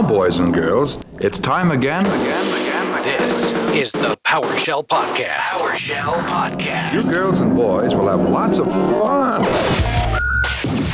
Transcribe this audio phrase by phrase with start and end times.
[0.00, 2.92] Now, boys and girls, it's time again, again, again.
[3.02, 5.58] This is the PowerShell Podcast.
[5.58, 6.94] PowerShell Podcast.
[6.94, 9.42] You girls and boys will have lots of fun.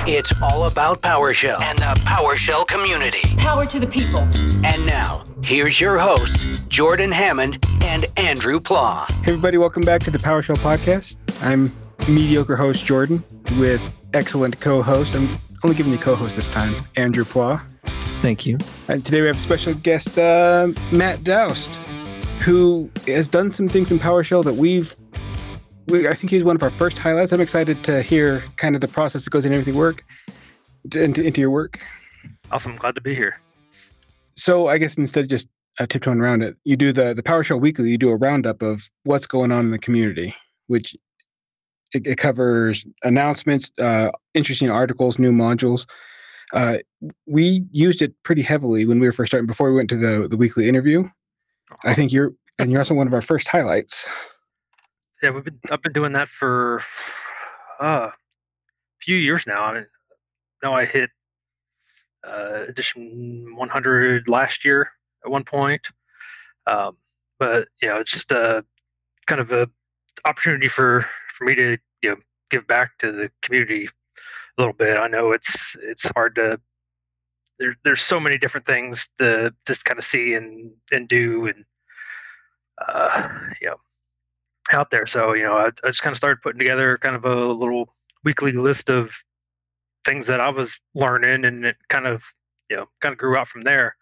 [0.09, 3.37] It's all about PowerShell and the PowerShell community.
[3.37, 4.23] Power to the people.
[4.65, 9.07] And now, here's your hosts, Jordan Hammond and Andrew Pla.
[9.23, 11.15] Hey, everybody, welcome back to the PowerShell Podcast.
[11.43, 11.71] I'm
[12.13, 13.23] mediocre host Jordan
[13.61, 15.15] with excellent co host.
[15.15, 15.29] I'm
[15.63, 17.63] only giving you co host this time, Andrew Pla.
[18.27, 18.59] Thank you.
[18.89, 21.77] And today we have special guest uh, Matt Dowst,
[22.41, 24.97] who has done some things in PowerShell that we've.
[25.87, 27.33] We, I think he's one of our first highlights.
[27.33, 30.05] I'm excited to hear kind of the process that goes into everything work,
[30.93, 31.79] into, into your work.
[32.51, 32.75] Awesome.
[32.75, 33.39] Glad to be here.
[34.35, 35.47] So I guess instead of just
[35.79, 37.91] uh, tiptoeing around it, you do the the PowerShell Weekly.
[37.91, 40.35] You do a roundup of what's going on in the community,
[40.67, 40.97] which
[41.93, 45.87] it, it covers announcements, uh, interesting articles, new modules.
[46.53, 46.79] Uh,
[47.27, 50.29] we used it pretty heavily when we were first starting before we went to the
[50.29, 51.05] the weekly interview.
[51.85, 54.09] I think you're and you're also one of our first highlights.
[55.23, 56.83] Yeah, we've been I've been doing that for
[57.81, 58.15] uh, a
[59.01, 59.65] few years now.
[59.65, 59.87] I mean,
[60.63, 61.11] no, I hit
[62.27, 64.91] uh, edition 100 last year
[65.25, 65.87] at one point.
[66.67, 66.97] Um,
[67.39, 68.65] but you know, it's just a
[69.27, 69.69] kind of a
[70.25, 72.17] opportunity for for me to you know
[72.51, 73.89] give back to the community
[74.59, 74.99] little bit.
[74.99, 76.61] I know it's it's hard to
[77.59, 81.65] there, there's so many different things to just kind of see and and do and
[82.87, 83.29] uh,
[83.61, 83.77] you know
[84.73, 85.07] out there.
[85.07, 87.89] So you know, I, I just kind of started putting together kind of a little
[88.25, 89.13] weekly list of
[90.05, 92.25] things that I was learning, and it kind of
[92.71, 93.97] you know kind of grew out from there.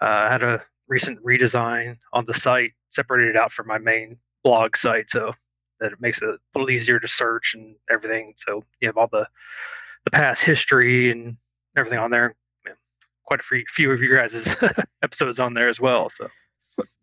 [0.00, 4.76] Uh, I had a recent redesign on the site, separated out from my main blog
[4.76, 5.34] site, so
[5.80, 8.34] that it makes it a little easier to search and everything.
[8.36, 9.28] So you have all the
[10.04, 11.36] the past history and
[11.76, 12.34] everything on there.
[13.24, 14.56] quite a few, few of your guys'
[15.02, 16.08] episodes on there as well.
[16.08, 16.28] So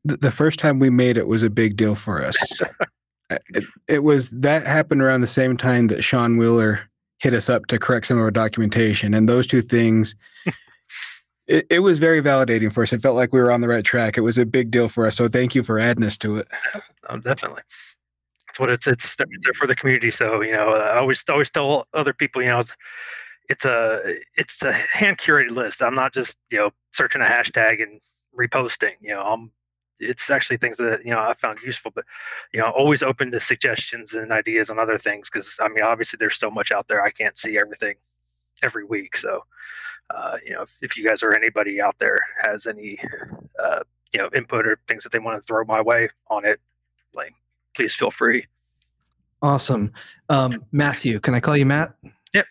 [0.04, 2.62] the first time we made it was a big deal for us.
[3.32, 6.82] Uh, it, it, was that happened around the same time that Sean Wheeler
[7.18, 10.14] hit us up to correct some of our documentation, and those two things.
[11.48, 12.94] it, it was very validating for us.
[12.94, 14.16] It felt like we were on the right track.
[14.16, 15.16] It was a big deal for us.
[15.16, 16.48] So thank you for adding us to it.
[17.10, 17.64] Oh, definitely
[18.56, 20.12] it's what it's it's it's there for the community.
[20.12, 22.74] So you know, I always always tell other people, you know, it's,
[23.50, 25.84] it's a it's a hand curated list.
[25.84, 28.02] I'm not just you know searching a hashtag and
[28.38, 28.94] reposting.
[29.02, 29.52] You know, I'm
[30.00, 32.06] it's actually things that you know I found useful, but
[32.54, 36.18] you know, always open to suggestions and ideas on other things because I mean, obviously,
[36.18, 37.04] there's so much out there.
[37.04, 37.96] I can't see everything
[38.64, 39.42] every week, so.
[40.16, 43.00] Uh, you know, if, if you guys or anybody out there has any,
[43.60, 43.80] uh,
[44.14, 46.60] you know, input or things that they want to throw my way on it,
[47.16, 47.34] like
[47.76, 48.48] please feel free.
[49.42, 49.92] Awesome.
[50.30, 51.94] Um, Matthew, can I call you Matt?
[52.34, 52.46] Yep.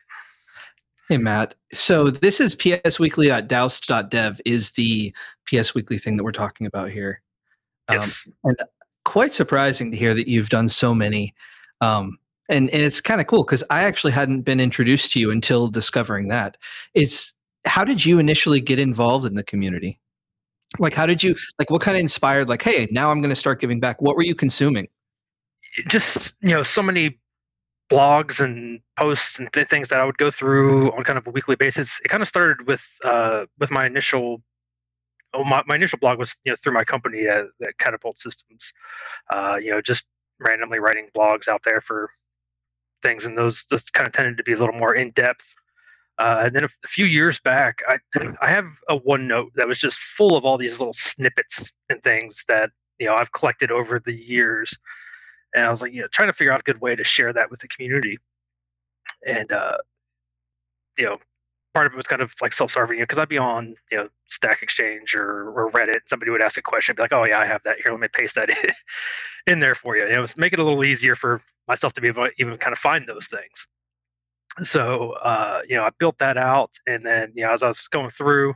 [1.08, 1.54] Hey, Matt.
[1.72, 5.14] So this is psweekly.dowst.dev is the
[5.46, 7.20] PS Weekly thing that we're talking about here.
[7.88, 8.28] Um, yes.
[8.44, 8.56] And
[9.04, 11.34] quite surprising to hear that you've done so many.
[11.80, 12.16] Um,
[12.48, 15.68] and, and it's kind of cool because I actually hadn't been introduced to you until
[15.68, 16.56] discovering that.
[16.94, 17.34] It's
[17.64, 19.98] how did you initially get involved in the community?
[20.78, 23.36] Like, how did you, like, what kind of inspired, like, hey, now I'm going to
[23.36, 24.02] start giving back?
[24.02, 24.88] What were you consuming?
[25.88, 27.18] Just you know so many
[27.90, 31.30] blogs and posts and th- things that I would go through on kind of a
[31.30, 32.00] weekly basis.
[32.04, 34.42] It kind of started with uh, with my initial.
[35.36, 38.72] Oh, my, my initial blog was you know through my company at, at Catapult Systems,
[39.32, 40.04] uh, you know just
[40.40, 42.08] randomly writing blogs out there for
[43.02, 45.54] things, and those those kind of tended to be a little more in depth.
[46.16, 47.98] Uh, and then a, a, few years back, I
[48.40, 52.44] I have a OneNote that was just full of all these little snippets and things
[52.46, 54.78] that you know I've collected over the years
[55.54, 57.32] and I was like, you know, trying to figure out a good way to share
[57.32, 58.18] that with the community.
[59.26, 59.78] And uh,
[60.98, 61.18] you know,
[61.74, 63.98] part of it was kind of like self-serving, you know, because I'd be on, you
[63.98, 67.38] know, Stack Exchange or, or Reddit, somebody would ask a question, be like, "Oh yeah,
[67.38, 67.92] I have that here.
[67.92, 68.56] Let me paste that in,
[69.52, 72.08] in there for you." You know, make it a little easier for myself to be
[72.08, 73.66] able to even kind of find those things.
[74.62, 77.88] So, uh, you know, I built that out, and then you know, as I was
[77.88, 78.54] going through,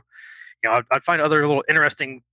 [0.63, 2.23] you know, I'd, I'd find other little interesting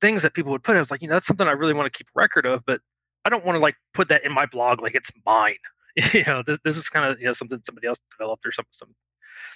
[0.00, 0.72] things that people would put.
[0.72, 0.78] In.
[0.78, 2.80] I was like, you know, that's something I really want to keep record of, but
[3.24, 5.56] I don't want to like put that in my blog like it's mine.
[6.12, 8.72] you know, this, this is kind of you know something somebody else developed or something
[8.72, 8.94] some,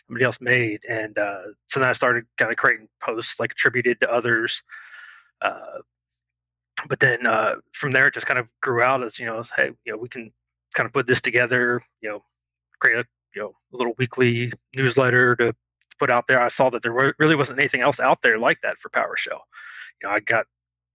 [0.06, 4.00] somebody else made, and uh, so then I started kind of creating posts like attributed
[4.00, 4.62] to others.
[5.42, 5.78] Uh,
[6.88, 9.70] but then uh, from there, it just kind of grew out as you know, hey,
[9.84, 10.32] you know, we can
[10.74, 11.82] kind of put this together.
[12.00, 12.22] You know,
[12.78, 13.04] create a
[13.34, 16.40] you know a little weekly newsletter to, to put out there.
[16.40, 19.40] I saw that there really wasn't anything else out there like that for PowerShell.
[20.00, 20.46] You know, I got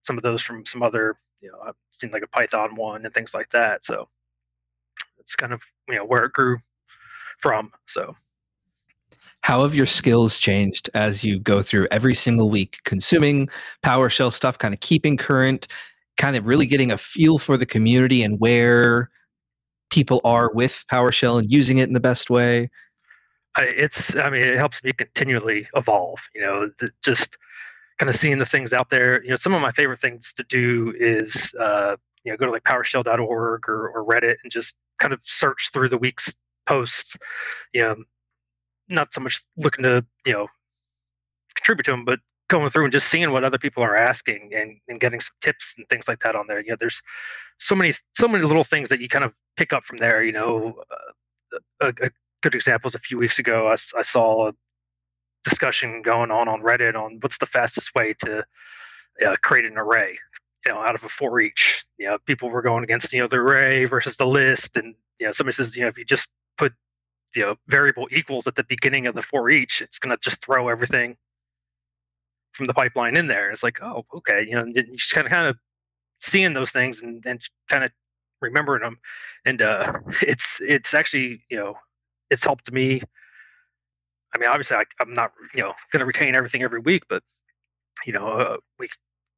[0.04, 3.14] some of those from some other, you know, I've seen like a Python one and
[3.14, 3.84] things like that.
[3.84, 4.08] So
[5.18, 6.60] it's kind of, you know, where it grew
[7.40, 7.72] from.
[7.88, 8.14] So
[9.42, 13.50] how have your skills changed as you go through every single week consuming
[13.84, 15.68] PowerShell stuff, kind of keeping current,
[16.18, 19.10] kind of really getting a feel for the community and where
[19.90, 22.70] people are with PowerShell and using it in the best way?
[23.58, 26.20] I, it's I mean it helps me continually evolve.
[26.34, 26.70] You know,
[27.04, 27.38] just
[27.98, 29.24] kind of seeing the things out there.
[29.24, 32.52] You know, some of my favorite things to do is uh, you know go to
[32.52, 36.36] like PowerShell.org or, or Reddit and just kind of search through the week's
[36.66, 37.18] posts.
[37.74, 37.96] You know,
[38.90, 40.48] not so much looking to you know
[41.56, 42.20] contribute to them, but
[42.50, 45.76] going through and just seeing what other people are asking and, and getting some tips
[45.78, 46.62] and things like that on there.
[46.62, 47.02] You know, there's
[47.58, 50.24] so many so many little things that you kind of pick up from there.
[50.24, 52.12] You know, uh, a, a,
[52.42, 54.54] good example is a few weeks ago I, I saw a
[55.44, 58.46] discussion going on on Reddit on what's the fastest way to
[59.26, 60.18] uh, create an array.
[60.66, 61.84] You know, out of a for each.
[61.98, 65.26] You know, people were going against you know the array versus the list, and you
[65.26, 66.74] know somebody says you know if you just put
[67.36, 70.44] you know variable equals at the beginning of the for each, it's going to just
[70.44, 71.18] throw everything
[72.54, 73.52] from the pipeline in there.
[73.52, 75.58] It's like, oh, okay, you know, you just kind of kind of
[76.20, 77.92] seeing those things and, and kind of
[78.42, 79.00] remembering them,
[79.46, 79.92] and uh,
[80.22, 81.76] it's it's actually you know
[82.30, 83.02] it's helped me.
[84.34, 87.24] I mean, obviously, I, am not you know going to retain everything every week, but
[88.06, 88.90] you know, uh, we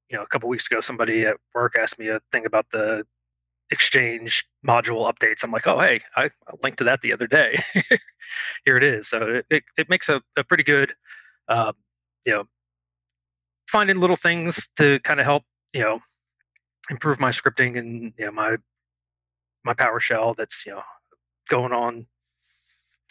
[0.09, 3.05] you know a couple weeks ago, somebody at work asked me a thing about the
[3.71, 5.43] exchange module updates.
[5.43, 7.63] I'm like, oh hey, I, I linked to that the other day.
[8.65, 9.07] Here it is.
[9.07, 10.93] So it, it, it makes a, a pretty good
[11.47, 11.73] uh,
[12.25, 12.43] you know
[13.67, 15.43] finding little things to kind of help
[15.73, 15.99] you know
[16.89, 18.57] improve my scripting and you know my
[19.63, 20.83] my PowerShell that's you know
[21.49, 22.07] going on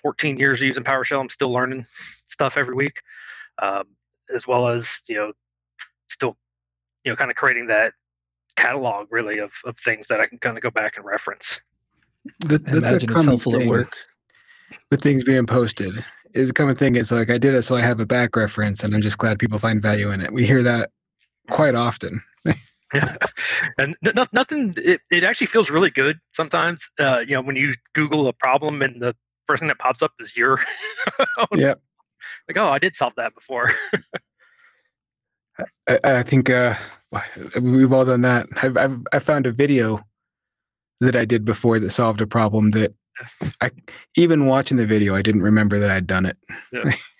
[0.04, 1.20] 14 years using PowerShell.
[1.20, 1.84] I'm still learning
[2.28, 3.00] stuff every week,
[3.60, 3.84] um,
[4.32, 5.32] as well as you know
[6.08, 6.36] still
[7.04, 7.94] you know kind of creating that
[8.54, 11.60] catalog really of, of things that I can kind of go back and reference.
[12.40, 13.96] That, that's Imagine a it's helpful at work
[14.90, 16.04] with things being posted
[16.34, 16.96] is a common thing.
[16.96, 19.38] It's like I did it so I have a back reference, and I'm just glad
[19.38, 20.32] people find value in it.
[20.32, 20.90] We hear that
[21.50, 22.22] quite often.
[22.44, 23.16] yeah.
[23.78, 24.74] and n- nothing.
[24.76, 26.88] It, it actually feels really good sometimes.
[26.98, 29.16] Uh, you know, when you Google a problem and the
[29.46, 30.58] first thing that pops up is your.
[31.54, 31.74] yeah.
[32.48, 33.72] Like, oh, I did solve that before.
[35.88, 36.74] I, I, think uh,
[37.60, 38.46] we've all done that.
[38.60, 40.00] I've, I've I found a video
[41.00, 42.94] that I did before that solved a problem that
[43.60, 43.70] I
[44.16, 46.36] even watching the video, I didn't remember that I'd done it.
[46.72, 46.90] Yeah.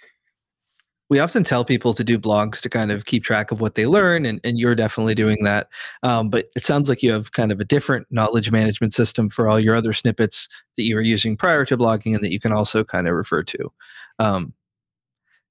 [1.11, 3.87] we often tell people to do blogs to kind of keep track of what they
[3.87, 5.69] learn, and, and you're definitely doing that.
[6.03, 9.49] Um, but it sounds like you have kind of a different knowledge management system for
[9.49, 12.53] all your other snippets that you were using prior to blogging and that you can
[12.53, 13.73] also kind of refer to.
[14.19, 14.55] Um,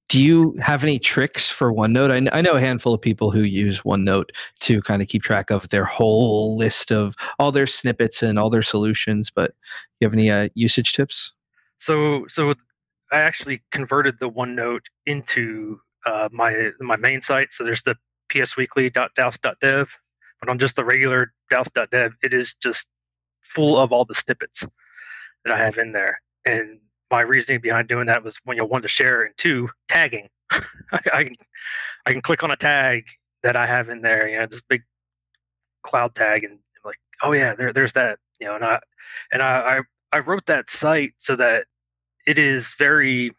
[0.08, 2.30] do you have any tricks for OneNote?
[2.30, 4.30] I, I, know a handful of people who use OneNote
[4.60, 8.50] to kind of keep track of their whole list of all their snippets and all
[8.50, 9.54] their solutions, but
[10.00, 11.32] you have any uh, usage tips?
[11.78, 12.54] So, so
[13.14, 17.52] I actually converted the OneNote into uh, my my main site.
[17.52, 17.94] So there's the
[18.28, 19.96] psweekly.dowst.dev,
[20.40, 22.88] but on just the regular dowst.dev, it is just
[23.40, 24.66] full of all the snippets
[25.44, 26.22] that I have in there.
[26.44, 30.28] And my reasoning behind doing that was when you want to share, and two, tagging.
[30.50, 31.30] I,
[32.06, 33.04] I, can click on a tag
[33.44, 34.82] that I have in there, you know, this big
[35.84, 38.80] cloud tag, and like, oh yeah, there, there's that, you know, and I
[39.32, 39.80] and I, I
[40.12, 41.66] I wrote that site so that
[42.26, 43.32] it is very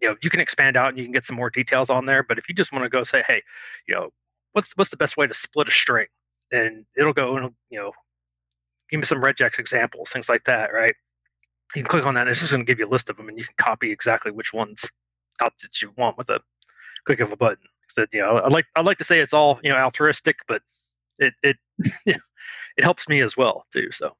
[0.00, 2.22] you know you can expand out and you can get some more details on there
[2.22, 3.42] but if you just want to go say hey
[3.88, 4.10] you know
[4.56, 6.06] what's what's the best way to split a string?
[6.50, 7.92] And it'll go and you know
[8.90, 10.94] give me some regex examples things like that right?
[11.74, 13.18] You can click on that and it's just going to give you a list of
[13.18, 14.90] them and you can copy exactly which ones
[15.42, 16.40] out that you want with a
[17.04, 17.66] click of a button.
[17.88, 20.62] So you know i like i like to say it's all you know altruistic but
[21.18, 21.56] it it
[22.06, 22.16] yeah
[22.76, 24.16] it helps me as well too so.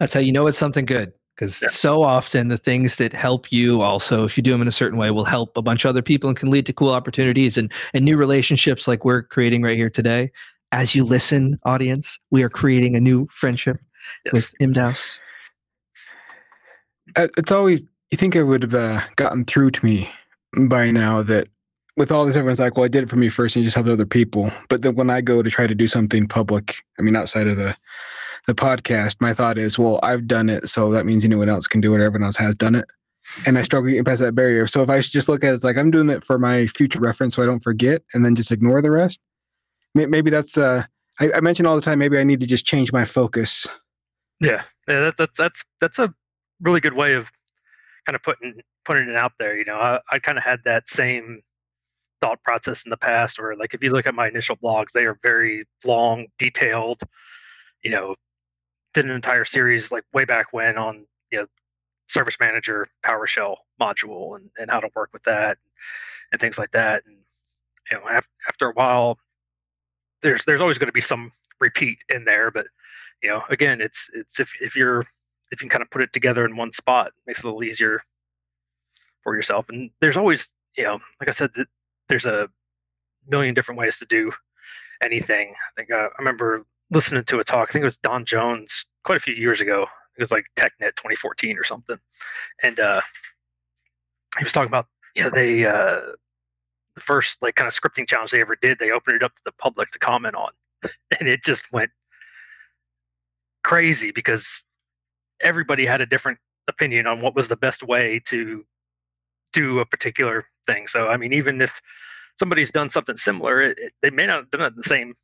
[0.00, 1.68] That's how you know it's something good because yeah.
[1.68, 4.98] so often the things that help you also if you do them in a certain
[4.98, 7.72] way will help a bunch of other people and can lead to cool opportunities and
[7.94, 10.30] and new relationships like we're creating right here today
[10.72, 13.78] as you listen audience we are creating a new friendship
[14.24, 14.32] yes.
[14.32, 15.18] with MDowst
[17.16, 20.10] uh, it's always you think it would have uh, gotten through to me
[20.68, 21.48] by now that
[21.96, 23.74] with all this everyone's like well i did it for me first and you just
[23.74, 27.02] helped other people but then when i go to try to do something public i
[27.02, 27.76] mean outside of the
[28.48, 31.80] the podcast, my thought is, well, I've done it, so that means anyone else can
[31.80, 32.00] do it.
[32.00, 32.86] Everyone else has done it,
[33.46, 34.66] and I struggle getting past that barrier.
[34.66, 37.36] So if I just look at it like I'm doing it for my future reference,
[37.36, 39.20] so I don't forget, and then just ignore the rest,
[39.94, 40.58] maybe that's.
[40.58, 40.84] uh
[41.20, 41.98] I, I mention all the time.
[41.98, 43.66] Maybe I need to just change my focus.
[44.40, 46.14] Yeah, yeah, that, that's that's that's a
[46.60, 47.30] really good way of
[48.06, 49.58] kind of putting putting it out there.
[49.58, 51.40] You know, I, I kind of had that same
[52.22, 55.04] thought process in the past, where like if you look at my initial blogs, they
[55.04, 57.02] are very long, detailed,
[57.82, 58.14] you know,
[58.98, 61.46] did an entire series like way back when on you know
[62.08, 65.58] service manager PowerShell module and, and how to work with that
[66.32, 67.04] and things like that.
[67.06, 67.18] And
[67.92, 69.18] you know, after a while,
[70.22, 72.66] there's there's always going to be some repeat in there, but
[73.22, 75.02] you know, again, it's it's if if you're
[75.52, 77.48] if you can kind of put it together in one spot, it makes it a
[77.48, 78.02] little easier
[79.22, 79.66] for yourself.
[79.68, 81.50] And there's always, you know, like I said,
[82.08, 82.48] there's a
[83.28, 84.32] million different ways to do
[85.04, 85.50] anything.
[85.50, 87.68] I think uh, I remember listening to a talk.
[87.68, 89.86] I think it was Don Jones quite a few years ago.
[90.16, 91.98] It was like TechEd 2014 or something,
[92.62, 93.00] and uh,
[94.38, 96.00] he was talking about yeah they uh,
[96.94, 98.78] the first like kind of scripting challenge they ever did.
[98.78, 100.50] They opened it up to the public to comment on,
[101.18, 101.90] and it just went
[103.62, 104.64] crazy because
[105.40, 106.38] everybody had a different
[106.68, 108.64] opinion on what was the best way to
[109.52, 110.86] do a particular thing.
[110.86, 111.80] So I mean, even if
[112.38, 115.14] somebody's done something similar, it, it, they may not have done it the same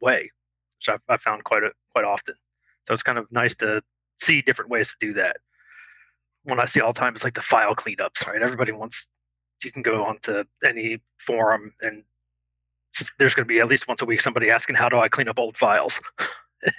[0.00, 0.30] way,
[0.78, 2.34] which I've, I've found quite a, quite often.
[2.86, 3.82] So it's kind of nice to
[4.18, 5.38] see different ways to do that.
[6.42, 8.42] When I see all the time, it's like the file cleanups, right?
[8.42, 9.08] Everybody wants
[9.64, 12.04] you can go onto any forum and
[13.18, 15.28] there's going to be at least once a week somebody asking how do I clean
[15.28, 16.00] up old files.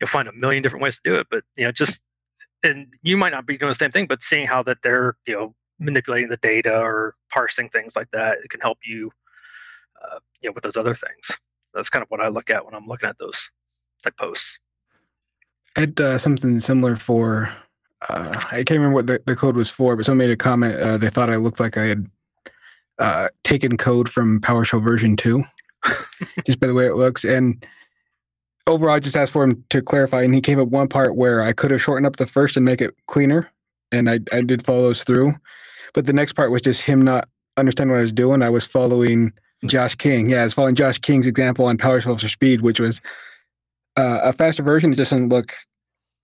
[0.00, 2.02] You'll find a million different ways to do it, but you know, just
[2.62, 5.34] and you might not be doing the same thing, but seeing how that they're you
[5.34, 9.10] know manipulating the data or parsing things like that, it can help you,
[10.02, 11.36] uh, you know, with those other things.
[11.74, 13.50] That's kind of what I look at when I'm looking at those
[14.02, 14.58] type posts.
[15.76, 17.50] I had uh, something similar for.
[18.08, 20.80] Uh, I can't remember what the, the code was for, but someone made a comment.
[20.80, 22.06] Uh, they thought I looked like I had
[22.98, 25.44] uh, taken code from PowerShell version two,
[26.46, 27.24] just by the way it looks.
[27.24, 27.64] And
[28.66, 31.42] overall, I just asked for him to clarify, and he came up one part where
[31.42, 33.50] I could have shortened up the first and make it cleaner,
[33.90, 35.34] and I I did follow those through.
[35.94, 38.42] But the next part was just him not understanding what I was doing.
[38.42, 39.32] I was following
[39.66, 40.30] Josh King.
[40.30, 43.00] Yeah, I was following Josh King's example on PowerShell for Speed, which was
[43.96, 44.92] uh, a faster version.
[44.92, 45.52] It doesn't look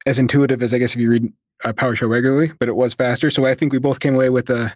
[0.06, 1.32] as intuitive as I guess if you read
[1.64, 3.30] uh, PowerShell regularly, but it was faster.
[3.30, 4.74] So I think we both came away with a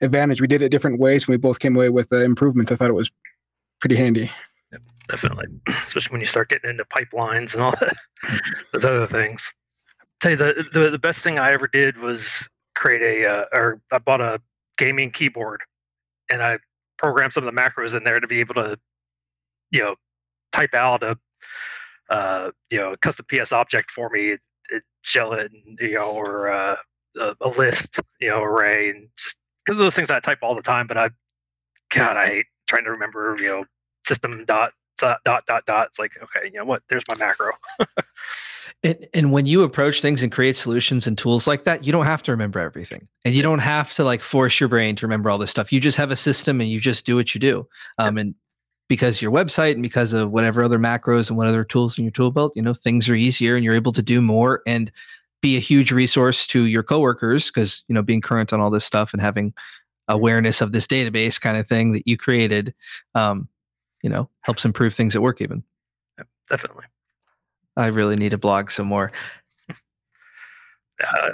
[0.00, 0.40] advantage.
[0.40, 2.72] We did it different ways, and we both came away with uh, improvements.
[2.72, 3.10] I thought it was
[3.80, 4.30] pretty handy.
[4.72, 7.96] Yep, definitely, especially when you start getting into pipelines and all that,
[8.72, 9.52] those other things.
[10.00, 13.44] I'll tell you the, the the best thing I ever did was create a uh,
[13.52, 14.40] or I bought a
[14.78, 15.62] gaming keyboard,
[16.30, 16.58] and I
[16.98, 18.78] programmed some of the macros in there to be able to,
[19.70, 19.96] you know,
[20.52, 21.18] type out a
[22.10, 24.36] uh, you know, custom PS object for me,
[25.02, 26.76] shell it, and, you know, or uh,
[27.18, 30.62] a, a, list, you know, array, and just because those things I type all the
[30.62, 30.86] time.
[30.86, 31.10] But I,
[31.94, 33.64] God, I hate trying to remember, you know,
[34.04, 35.86] system dot dot dot dot dot.
[35.86, 36.82] It's like, okay, you know what?
[36.88, 37.52] There's my macro.
[38.82, 42.06] and, and when you approach things and create solutions and tools like that, you don't
[42.06, 45.30] have to remember everything, and you don't have to like force your brain to remember
[45.30, 45.72] all this stuff.
[45.72, 47.68] You just have a system, and you just do what you do.
[47.98, 48.34] Um, and
[48.88, 52.10] because your website and because of whatever other macros and what other tools in your
[52.10, 54.90] tool belt, you know, things are easier and you're able to do more and
[55.40, 58.84] be a huge resource to your coworkers because, you know, being current on all this
[58.84, 59.52] stuff and having
[60.08, 62.74] awareness of this database kind of thing that you created,
[63.14, 63.48] um,
[64.02, 65.62] you know, helps improve things at work even.
[66.18, 66.84] Yeah, definitely.
[67.76, 69.12] I really need to blog some more.
[71.04, 71.30] uh,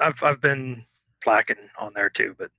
[0.00, 0.82] I've, I've been
[1.22, 2.50] slacking on there too, but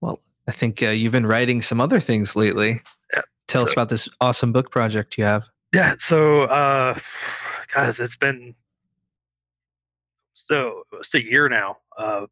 [0.00, 2.80] well, I think uh, you've been writing some other things lately.
[3.12, 3.22] Yeah.
[3.48, 5.44] Tell so, us about this awesome book project you have.
[5.72, 5.94] Yeah.
[5.98, 6.98] So, uh,
[7.72, 8.54] guys, it's been
[10.34, 12.26] so it's a year now uh,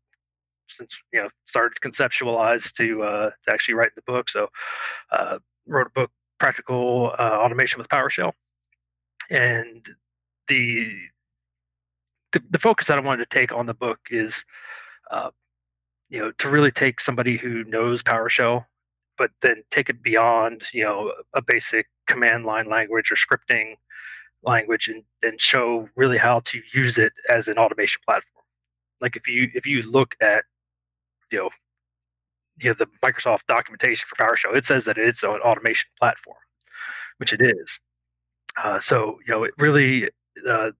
[0.69, 4.29] since you know started to conceptualize to uh, to actually write the book.
[4.29, 4.49] So,
[5.13, 8.33] uh, wrote a book, Practical uh, Automation with PowerShell,
[9.31, 9.87] and
[10.49, 10.93] the,
[12.33, 14.45] the the focus that I wanted to take on the book is
[15.11, 15.31] uh,
[16.11, 18.67] you know to really take somebody who knows PowerShell,
[19.17, 23.77] but then take it beyond you know a basic command line language or scripting
[24.43, 28.45] language and then show really how to use it as an automation platform.
[29.01, 30.45] Like if you if you look at
[31.31, 31.51] you know
[32.61, 36.37] you know the Microsoft documentation for PowerShell, it says that it's an automation platform,
[37.19, 37.81] which it is.
[38.63, 40.09] Uh, so you know it really.
[40.47, 40.73] Uh,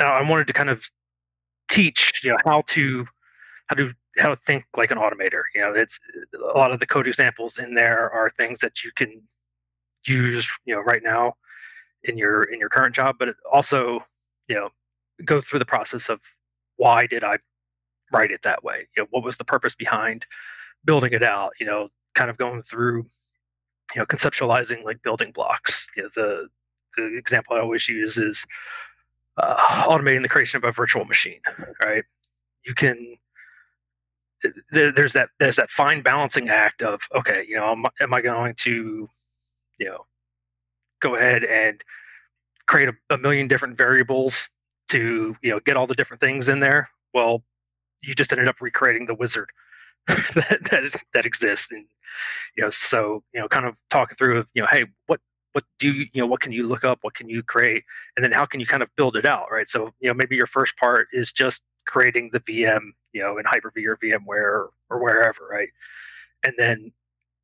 [0.00, 0.90] I wanted to kind of
[1.68, 3.06] teach you know how to
[3.66, 5.42] how to how to think like an automator.
[5.54, 5.98] You know, it's
[6.34, 9.22] a lot of the code examples in there are things that you can
[10.06, 11.34] use, you know, right now
[12.04, 14.04] in your in your current job, but also,
[14.48, 14.70] you know,
[15.24, 16.20] go through the process of
[16.76, 17.38] why did I
[18.12, 18.88] write it that way?
[18.96, 20.26] You know, what was the purpose behind
[20.84, 21.52] building it out?
[21.60, 23.06] You know, kind of going through,
[23.94, 25.88] you know, conceptualizing like building blocks.
[25.96, 26.48] You know, the
[26.96, 28.44] the example I always use is
[29.38, 29.56] uh,
[29.88, 31.40] automating the creation of a virtual machine.
[31.84, 32.04] Right?
[32.64, 33.16] You can
[34.70, 38.54] there's that there's that fine balancing act of okay, you know, am, am I going
[38.56, 39.08] to,
[39.78, 40.06] you know,
[41.00, 41.82] go ahead and
[42.66, 44.48] create a, a, million different variables
[44.88, 47.42] to you know get all the different things in there, well,
[48.02, 49.50] you just ended up recreating the wizard
[50.06, 51.86] that, that that exists, and
[52.56, 55.20] you know, so you know, kind of talking through, of you know, hey, what
[55.52, 57.84] what do you, you know, what can you look up, what can you create,
[58.16, 59.68] and then how can you kind of build it out, right?
[59.68, 63.44] So you know, maybe your first part is just creating the VM, you know, in
[63.44, 65.68] Hyper-V or VMware or, wherever, right?
[66.42, 66.92] And then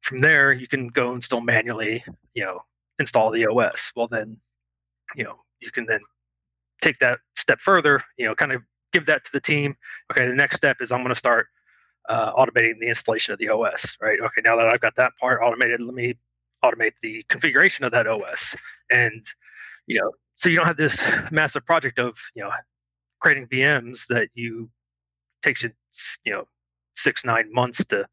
[0.02, 2.60] from there, you can go and still manually, you know,
[2.98, 3.92] install the OS.
[3.94, 4.38] Well, then,
[5.14, 6.00] you know, you can then
[6.80, 9.76] take that step further, you know, kind of give that to the team.
[10.10, 11.48] Okay, the next step is I'm going to start
[12.08, 14.18] uh, automating the installation of the OS, right?
[14.20, 16.14] Okay, now that I've got that part automated, let me
[16.64, 18.56] automate the configuration of that OS.
[18.90, 19.26] And,
[19.86, 22.50] you know, so you don't have this massive project of, you know,
[23.20, 24.70] creating VMs that you
[25.42, 25.70] takes you,
[26.24, 26.44] you know,
[26.94, 28.06] six, nine months to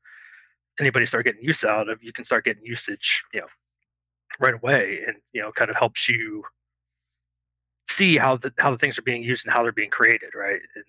[0.80, 2.04] anybody start getting use out of.
[2.04, 3.48] You can start getting usage, you know,
[4.40, 6.44] right away and, you know, kind of helps you
[7.88, 10.60] see how the how the things are being used and how they're being created, right?
[10.76, 10.84] And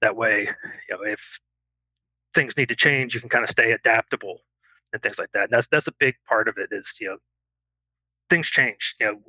[0.00, 0.48] that way,
[0.88, 1.38] you know, if
[2.34, 4.40] things need to change, you can kind of stay adaptable
[4.92, 5.44] and things like that.
[5.44, 7.16] And that's that's a big part of it is you know
[8.30, 8.96] things change.
[9.00, 9.20] You know,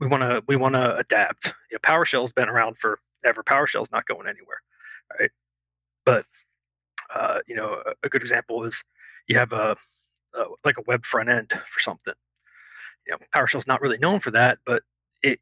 [0.00, 1.46] we want to we want to adapt.
[1.70, 3.42] You know, PowerShell's been around forever.
[3.42, 4.62] PowerShell's not going anywhere,
[5.18, 5.30] right?
[6.08, 6.24] But
[7.14, 8.82] uh, you know, a, a good example is
[9.26, 9.76] you have a,
[10.34, 12.14] a like a web front end for something.
[13.06, 14.84] You know, PowerShell's not really known for that, but
[15.22, 15.38] it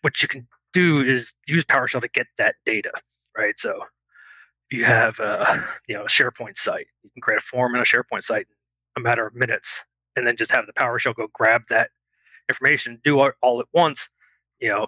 [0.00, 2.92] what you can do is use PowerShell to get that data,
[3.36, 3.60] right?
[3.60, 3.84] So
[4.70, 6.86] you have a you know a SharePoint site.
[7.02, 8.46] You can create a form in a SharePoint site
[8.96, 9.84] in a matter of minutes,
[10.16, 11.90] and then just have the PowerShell go grab that
[12.48, 14.08] information, do it all at once.
[14.60, 14.86] You know,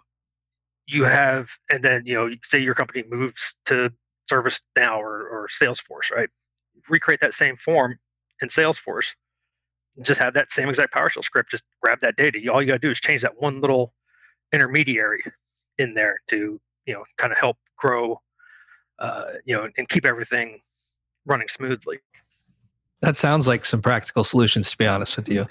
[0.87, 3.93] you have, and then you know, say your company moves to
[4.33, 6.29] ServiceNow or, or Salesforce, right?
[6.89, 7.99] Recreate that same form
[8.41, 9.15] in Salesforce.
[10.01, 11.51] Just have that same exact PowerShell script.
[11.51, 12.39] Just grab that data.
[12.51, 13.93] All you got to do is change that one little
[14.53, 15.23] intermediary
[15.79, 18.21] in there to you know kind of help grow
[18.99, 20.61] uh, you know and keep everything
[21.25, 21.99] running smoothly
[23.01, 25.47] that sounds like some practical solutions to be honest with you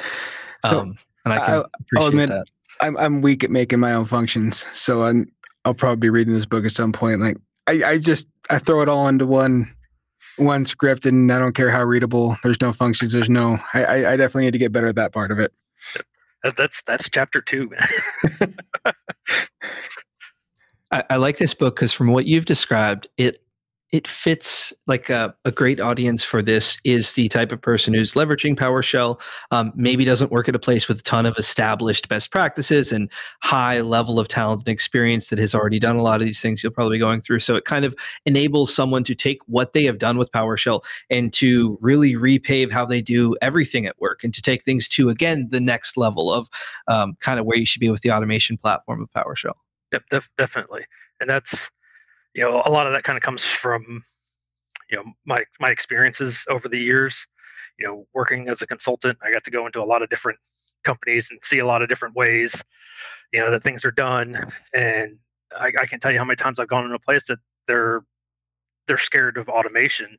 [0.63, 2.45] so um, and i can I, appreciate admit, that
[2.81, 5.31] I'm I'm weak at making my own functions, so I'm
[5.65, 7.21] I'll probably be reading this book at some point.
[7.21, 7.37] Like
[7.71, 9.73] I, I just I throw it all into one
[10.37, 12.35] one script, and I don't care how readable.
[12.43, 13.13] There's no functions.
[13.13, 13.59] There's no.
[13.73, 15.53] I I, I definitely need to get better at that part of it.
[16.43, 18.55] that, that's that's chapter two man
[20.91, 23.41] I, I like this book because from what you've described, it
[23.91, 28.13] it fits like a, a, great audience for this is the type of person who's
[28.13, 29.19] leveraging PowerShell,
[29.51, 33.11] um, maybe doesn't work at a place with a ton of established best practices and
[33.41, 36.63] high level of talent and experience that has already done a lot of these things
[36.63, 37.39] you'll probably be going through.
[37.39, 37.93] So it kind of
[38.25, 42.85] enables someone to take what they have done with PowerShell and to really repave how
[42.85, 46.49] they do everything at work and to take things to, again, the next level of
[46.87, 49.55] um, kind of where you should be with the automation platform of PowerShell.
[49.91, 50.85] Yep, def- definitely.
[51.19, 51.69] And that's,
[52.33, 54.03] you know, a lot of that kind of comes from,
[54.89, 57.27] you know, my my experiences over the years.
[57.79, 60.39] You know, working as a consultant, I got to go into a lot of different
[60.83, 62.63] companies and see a lot of different ways,
[63.31, 64.51] you know, that things are done.
[64.73, 65.17] And
[65.55, 68.01] I, I can tell you how many times I've gone into a place that they're
[68.87, 70.17] they're scared of automation,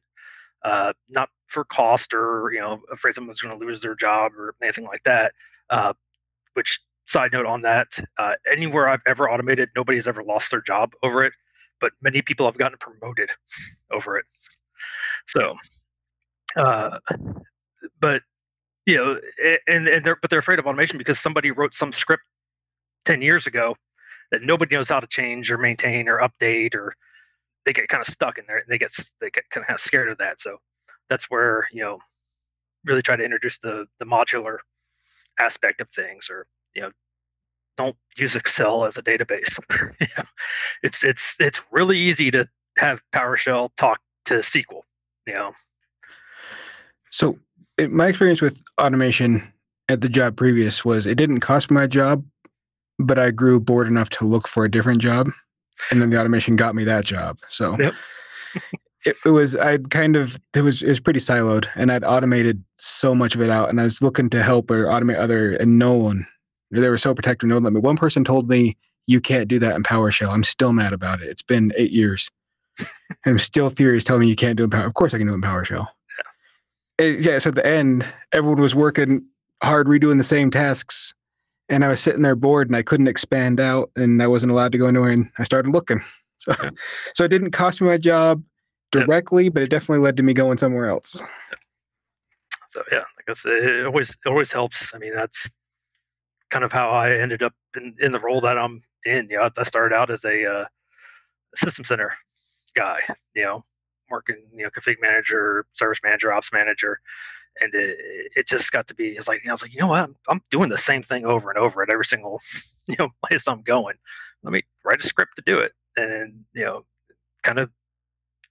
[0.64, 4.55] uh, not for cost or you know afraid someone's going to lose their job or
[4.62, 5.33] anything like that.
[5.70, 5.92] Uh,
[6.55, 10.92] which side note on that, uh, anywhere I've ever automated, nobody's ever lost their job
[11.03, 11.33] over it,
[11.83, 13.29] but many people have gotten promoted
[13.92, 14.25] over it.
[15.27, 15.57] So,
[16.57, 16.99] uh,
[18.01, 18.23] but
[18.87, 19.21] you know,
[19.68, 22.23] and and they're but they're afraid of automation because somebody wrote some script
[23.05, 23.77] ten years ago
[24.31, 26.95] that nobody knows how to change or maintain or update or
[27.66, 28.62] they get kind of stuck in there.
[28.68, 30.40] They get they get kind of scared of that.
[30.40, 30.59] So
[31.11, 31.99] that's where you know
[32.85, 34.59] really try to introduce the the modular
[35.38, 36.90] aspect of things or you know
[37.77, 39.59] don't use excel as a database.
[40.83, 44.83] It's it's it's really easy to have powershell talk to sql
[45.27, 45.53] you know?
[47.11, 47.39] So
[47.79, 49.53] it, my experience with automation
[49.89, 52.25] at the job previous was it didn't cost my job
[52.99, 55.29] but i grew bored enough to look for a different job
[55.91, 57.77] and then the automation got me that job so.
[57.79, 57.95] Yep.
[59.07, 62.63] it, it was i'd kind of it was it was pretty siloed and i'd automated
[62.77, 65.79] so much of it out and i was looking to help or automate other and
[65.79, 66.25] no one
[66.81, 67.49] they were so protective.
[67.49, 67.81] No one let me.
[67.81, 70.29] One person told me you can't do that in PowerShell.
[70.29, 71.29] I'm still mad about it.
[71.29, 72.31] It's been eight years.
[72.79, 72.89] and
[73.27, 74.87] I'm still furious telling me you can't do it in Power.
[74.87, 75.87] Of course I can do it in PowerShell.
[76.99, 77.07] Yeah.
[77.07, 77.39] It, yeah.
[77.39, 79.25] So at the end, everyone was working
[79.63, 81.15] hard, redoing the same tasks.
[81.69, 84.73] And I was sitting there bored and I couldn't expand out and I wasn't allowed
[84.73, 85.11] to go anywhere.
[85.11, 86.01] And I started looking.
[86.39, 86.71] So, yeah.
[87.15, 88.43] so it didn't cost me my job
[88.91, 91.23] directly, but it definitely led to me going somewhere else.
[92.69, 94.93] So yeah, I guess it always it always helps.
[94.93, 95.51] I mean, that's
[96.53, 99.29] kind of how I ended up in, in the role that I'm in.
[99.31, 100.65] You know, I started out as a uh,
[101.55, 102.12] system center
[102.77, 103.01] guy,
[103.35, 103.65] you know,
[104.11, 107.01] working, you know, config manager, service manager, ops manager.
[107.61, 107.99] And it,
[108.37, 110.05] it just got to be, it's like, I was like, you know what?
[110.05, 112.41] I'm, I'm doing the same thing over and over at every single,
[112.87, 113.97] you know, place I'm going.
[114.43, 115.73] Let me write a script to do it.
[115.97, 116.85] And, you know,
[117.43, 117.71] kind of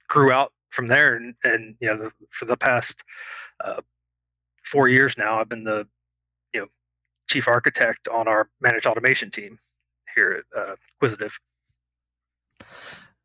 [0.08, 1.16] grew out from there.
[1.16, 3.04] And, and you know, for the past
[3.64, 3.82] uh,
[4.64, 5.88] four years now, I've been the,
[7.32, 9.58] chief architect on our managed automation team
[10.16, 11.40] here at uh, Quisitive.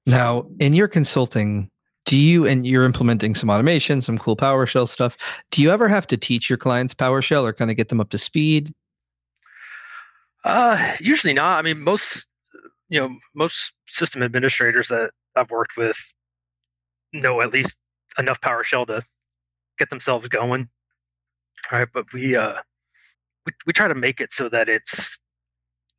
[0.07, 1.69] Now, in your consulting,
[2.05, 5.16] do you and you're implementing some automation, some cool PowerShell stuff?
[5.51, 8.11] Do you ever have to teach your clients PowerShell or kind of get them up
[8.11, 8.73] to speed?
[10.45, 11.59] Uh, usually not.
[11.59, 12.29] I mean, most
[12.88, 16.14] you know most system administrators that I've worked with
[17.12, 17.77] know at least
[18.16, 19.03] enough PowerShell to
[19.79, 20.69] get themselves going.
[21.73, 22.59] All right, but we uh
[23.47, 25.19] we, we try to make it so that it's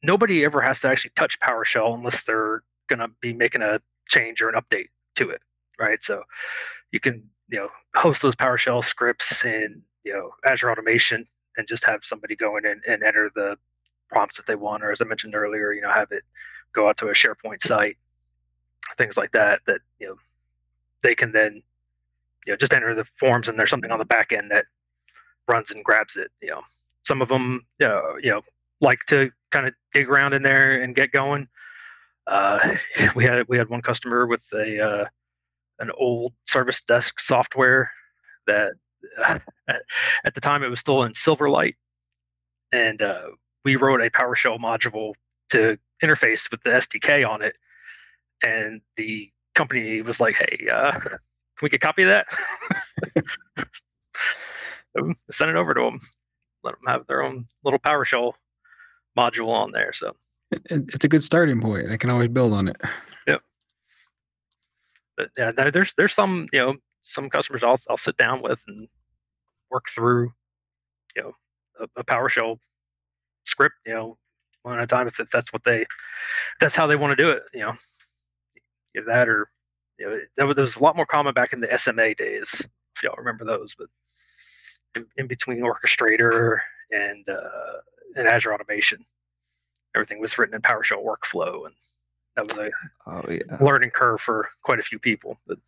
[0.04, 4.42] nobody ever has to actually touch PowerShell unless they're going to be making a change
[4.42, 5.42] or an update to it,
[5.80, 6.04] right?
[6.04, 6.24] So
[6.92, 11.26] you can you know host those PowerShell scripts in you know Azure Automation
[11.58, 13.58] and just have somebody go in and, and enter the
[14.10, 16.24] prompts that they want, or as I mentioned earlier, you know have it
[16.74, 17.98] go out to a SharePoint site,
[18.98, 19.62] things like that.
[19.66, 20.16] That you know
[21.02, 21.64] they can then
[22.46, 24.66] you know just enter the forms and there's something on the back end that
[25.48, 26.32] runs and grabs it.
[26.42, 26.62] You know
[27.08, 28.42] some of them know, you know
[28.82, 31.48] like to kind of dig around in there and get going.
[32.28, 32.76] Uh,
[33.16, 35.06] we had we had one customer with a uh,
[35.80, 37.92] an old service desk software
[38.46, 38.74] that
[39.26, 39.40] uh,
[40.26, 41.76] at the time it was still in Silverlight,
[42.72, 43.28] and uh,
[43.64, 45.14] we wrote a PowerShell module
[45.50, 47.56] to interface with the SDK on it,
[48.44, 51.20] and the company was like, "Hey, uh, can
[51.62, 52.28] we get a copy of that?"
[55.32, 56.00] Send it over to them.
[56.64, 58.34] Let them have their own little PowerShell
[59.18, 59.94] module on there.
[59.94, 60.16] So
[60.52, 61.92] it's a good starting point.
[61.92, 62.78] I can always build on it.
[63.28, 63.42] Yep.
[65.16, 68.88] But yeah, there's there's some you know some customers I'll I'll sit down with and
[69.72, 70.34] work through
[71.16, 71.32] you know
[71.80, 72.60] a, a PowerShell
[73.46, 74.18] script you know
[74.64, 75.86] one at a time if that's what they
[76.60, 77.74] that's how they want to do it you know
[78.94, 79.50] Give that or
[80.00, 83.04] you know that was, was a lot more common back in the SMA days if
[83.04, 83.88] y'all remember those but
[84.98, 86.60] in, in between orchestrator
[86.92, 87.80] and uh,
[88.16, 89.06] and Azure Automation.
[89.96, 91.76] Everything was written in PowerShell workflow, and
[92.36, 92.70] that was a
[93.08, 93.58] oh, yeah.
[93.64, 95.38] learning curve for quite a few people.
[95.48, 95.60] But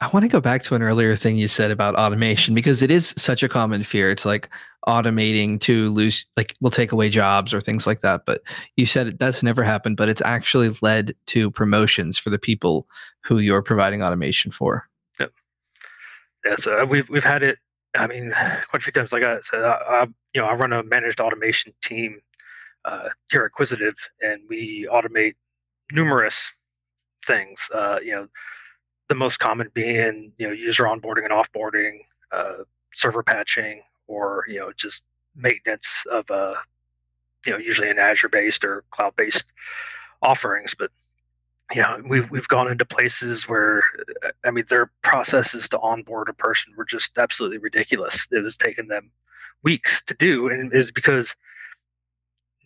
[0.00, 2.90] I want to go back to an earlier thing you said about automation because it
[2.90, 4.10] is such a common fear.
[4.10, 4.48] It's like
[4.86, 8.24] automating to lose, like, will take away jobs or things like that.
[8.24, 8.42] But
[8.76, 12.86] you said it does never happened, but it's actually led to promotions for the people
[13.22, 14.88] who you're providing automation for.
[15.20, 15.32] Yep.
[16.46, 16.56] Yeah.
[16.56, 17.58] So we've we've had it
[17.94, 18.30] I mean,
[18.68, 21.20] quite a few times, like I said, I, I you know, I run a managed
[21.20, 22.20] automation team
[22.84, 25.34] uh, here at Quisitive, and we automate
[25.92, 26.52] numerous
[27.24, 27.70] things.
[27.72, 28.28] Uh, you know,
[29.08, 32.00] the most common being you know user onboarding and offboarding,
[32.32, 35.04] uh, server patching, or you know just
[35.36, 36.54] maintenance of uh,
[37.46, 39.46] you know usually an Azure based or cloud based
[40.22, 40.74] offerings.
[40.74, 40.90] But
[41.72, 43.82] you know, we've we've gone into places where
[44.44, 48.28] I mean their processes to onboard a person were just absolutely ridiculous.
[48.30, 49.10] It was taking them
[49.62, 51.34] weeks to do, and it is because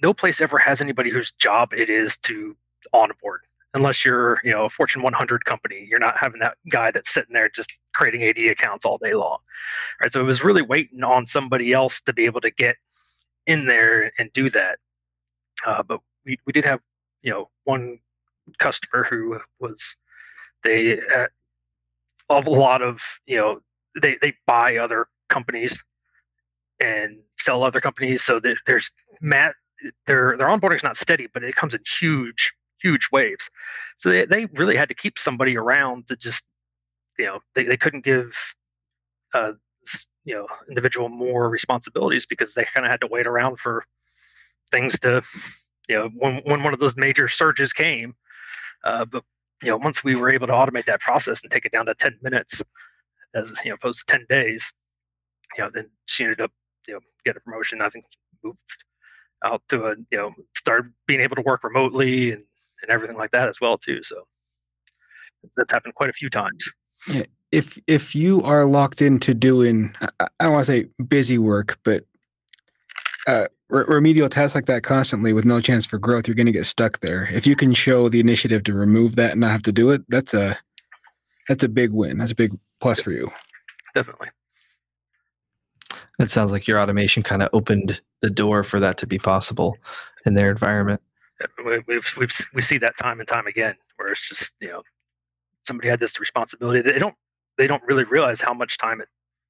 [0.02, 2.56] no place ever has anybody whose job it is to
[2.92, 3.42] onboard.
[3.74, 7.34] Unless you're, you know, a Fortune 100 company, you're not having that guy that's sitting
[7.34, 9.38] there just creating AD accounts all day long,
[10.00, 10.12] right?
[10.12, 12.76] So it was really waiting on somebody else to be able to get
[13.46, 14.78] in there and do that.
[15.66, 16.80] Uh, but we, we did have,
[17.22, 17.98] you know, one
[18.58, 19.96] customer who was
[20.64, 21.26] they uh,
[22.30, 23.60] a lot of you know
[24.00, 25.82] they they buy other companies
[26.80, 29.54] and sell other companies so that there's mat
[30.06, 33.50] their their onboarding is not steady but it comes in huge huge waves.
[33.96, 36.44] So they, they really had to keep somebody around to just
[37.18, 38.36] you know they, they couldn't give
[39.34, 39.52] uh
[40.24, 43.84] you know individual more responsibilities because they kind of had to wait around for
[44.70, 45.22] things to
[45.88, 48.14] you know when when one of those major surges came
[48.84, 49.24] uh, but
[49.62, 51.94] you know, once we were able to automate that process and take it down to
[51.94, 52.62] 10 minutes,
[53.34, 54.72] as you know, opposed to 10 days,
[55.56, 56.52] you know, then she ended up,
[56.86, 57.80] you know, get a promotion.
[57.80, 58.04] I think
[58.42, 58.58] moved
[59.44, 62.44] out to a, you know, start being able to work remotely and,
[62.82, 64.02] and everything like that as well too.
[64.02, 64.24] So
[65.56, 66.70] that's happened quite a few times.
[67.12, 67.22] Yeah.
[67.50, 72.04] If if you are locked into doing, I don't want to say busy work, but
[73.26, 76.66] uh, remedial tasks like that constantly with no chance for growth, you're going to get
[76.66, 77.28] stuck there.
[77.32, 80.02] If you can show the initiative to remove that and not have to do it,
[80.08, 80.58] that's a
[81.48, 82.18] that's a big win.
[82.18, 83.30] That's a big plus for you.
[83.94, 84.28] Definitely.
[86.18, 89.76] It sounds like your automation kind of opened the door for that to be possible
[90.26, 91.00] in their environment.
[91.64, 94.82] we, we've, we've, we see that time and time again, where it's just you know
[95.64, 96.80] somebody had this responsibility.
[96.80, 97.14] They don't
[97.56, 99.08] they don't really realize how much time it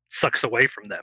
[0.08, 1.02] sucks away from them.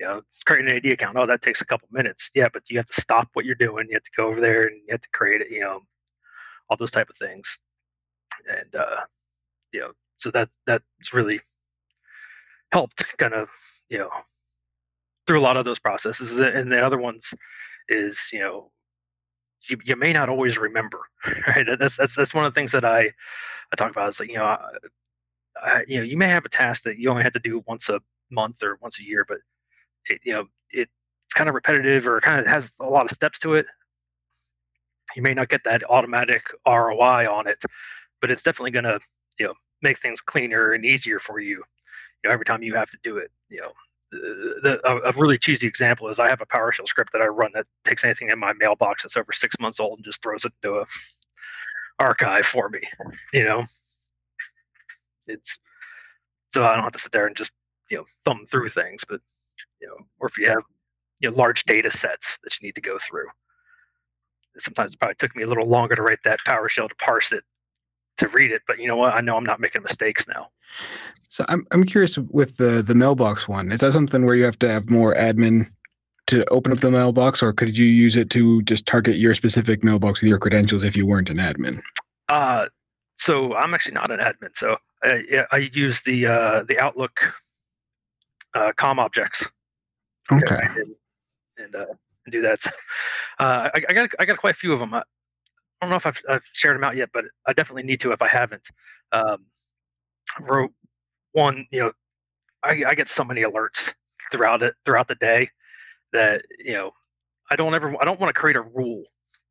[0.00, 1.16] You know, it's creating an AD account.
[1.18, 2.30] Oh, that takes a couple minutes.
[2.34, 3.86] Yeah, but you have to stop what you're doing.
[3.88, 5.50] You have to go over there and you have to create it.
[5.50, 5.80] You know,
[6.68, 7.58] all those type of things.
[8.48, 9.02] And uh,
[9.72, 11.40] you know, so that that's really
[12.72, 13.48] helped kind of
[13.88, 14.10] you know
[15.26, 16.38] through a lot of those processes.
[16.38, 17.34] And the other ones
[17.88, 18.70] is you know
[19.68, 21.00] you, you may not always remember
[21.46, 23.00] right that's that's that's one of the things that i
[23.72, 24.58] i talk about is like you know I,
[25.62, 27.88] I, you know you may have a task that you only have to do once
[27.88, 29.38] a month or once a year but
[30.08, 30.90] it, you know it's
[31.34, 33.66] kind of repetitive or kind of has a lot of steps to it
[35.16, 37.62] you may not get that automatic roi on it
[38.20, 38.98] but it's definitely going to
[39.38, 41.62] you know make things cleaner and easier for you
[42.22, 43.72] you know every time you have to do it you know
[44.10, 47.50] the, a, a, really cheesy example is I have a PowerShell script that I run
[47.54, 50.52] that takes anything in my mailbox that's over six months old and just throws it
[50.62, 50.86] into a
[51.98, 52.80] archive for me.
[53.32, 53.64] You know,
[55.26, 55.58] it's
[56.50, 57.52] so I don't have to sit there and just
[57.90, 59.20] you know thumb through things, but
[59.80, 60.62] you know, or if you have
[61.20, 63.26] you know large data sets that you need to go through.
[64.58, 67.44] Sometimes it probably took me a little longer to write that PowerShell to parse it
[68.18, 69.14] to read it, but you know what?
[69.14, 70.48] I know I'm not making mistakes now.
[71.28, 73.72] So I'm I'm curious with the the mailbox one.
[73.72, 75.66] Is that something where you have to have more admin
[76.26, 79.82] to open up the mailbox, or could you use it to just target your specific
[79.82, 81.80] mailbox with your credentials if you weren't an admin?
[82.28, 82.66] Uh,
[83.16, 84.54] so I'm actually not an admin.
[84.54, 87.34] So I, I use the uh, the Outlook
[88.54, 89.48] uh, com objects.
[90.30, 90.60] Okay.
[90.76, 90.94] And,
[91.58, 91.86] and, uh,
[92.30, 92.60] do that.
[92.60, 92.70] So,
[93.38, 94.94] uh, I, I, got I got quite a few of them.
[94.94, 95.02] I
[95.80, 98.20] don't know if I've, I've shared them out yet, but I definitely need to if
[98.20, 98.68] I haven't.
[99.12, 99.46] Um,
[100.40, 100.72] wrote
[101.32, 101.92] one, you know,
[102.62, 103.94] I, I get so many alerts
[104.30, 105.48] throughout it throughout the day
[106.12, 106.90] that you know
[107.50, 109.04] I don't ever I don't want to create a rule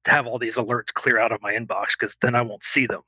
[0.04, 2.86] to have all these alerts clear out of my inbox because then I won't see
[2.86, 3.02] them.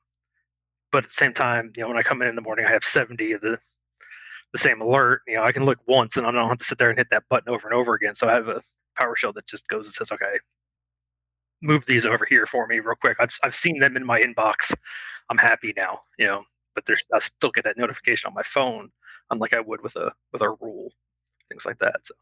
[0.92, 2.72] But at the same time, you know, when I come in in the morning, I
[2.72, 3.60] have 70 of the
[4.52, 5.22] the same alert.
[5.28, 7.10] You know, I can look once and I don't have to sit there and hit
[7.12, 8.16] that button over and over again.
[8.16, 8.62] So I have a
[9.00, 10.40] PowerShell that just goes and says, okay,
[11.62, 13.18] move these over here for me real quick.
[13.20, 14.74] I've I've seen them in my inbox.
[15.30, 16.02] I'm happy now.
[16.18, 16.44] You know,
[16.76, 18.92] but there's I still get that notification on my phone,
[19.32, 20.92] unlike I would with a with a rule,
[21.50, 22.06] things like that.
[22.06, 22.14] So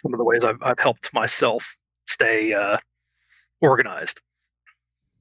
[0.00, 1.74] some of the ways I've I've helped myself
[2.06, 2.78] stay uh,
[3.60, 4.20] organized.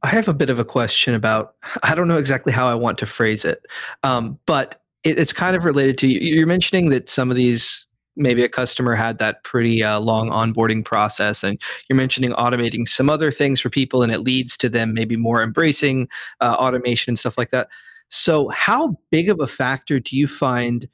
[0.03, 2.97] I have a bit of a question about I don't know exactly how I want
[2.99, 3.65] to phrase it,
[4.03, 8.43] um, but it, it's kind of related to you're mentioning that some of these maybe
[8.43, 13.31] a customer had that pretty uh, long onboarding process and you're mentioning automating some other
[13.31, 16.07] things for people and it leads to them maybe more embracing
[16.39, 17.69] uh, automation and stuff like that.
[18.09, 20.87] So how big of a factor do you find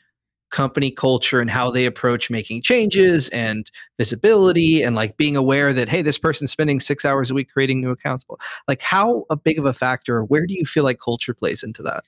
[0.50, 5.88] company culture and how they approach making changes and visibility and like being aware that
[5.88, 8.26] hey this person's spending six hours a week creating new accounts
[8.68, 11.84] like how a big of a factor where do you feel like culture plays into
[11.84, 12.04] that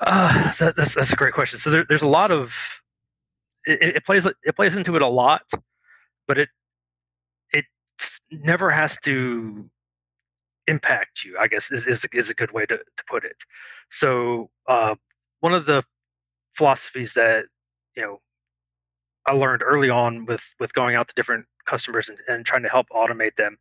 [0.00, 2.82] uh, that, that's, that's a great question so there, there's a lot of
[3.66, 5.50] it, it plays it plays into it a lot,
[6.26, 6.48] but it
[7.50, 7.64] it
[8.30, 9.68] never has to
[10.66, 11.36] impact you.
[11.38, 13.42] I guess is is, is a good way to, to put it.
[13.90, 14.94] So uh,
[15.40, 15.84] one of the
[16.56, 17.46] philosophies that
[17.96, 18.20] you know
[19.28, 22.68] I learned early on with with going out to different customers and, and trying to
[22.68, 23.58] help automate them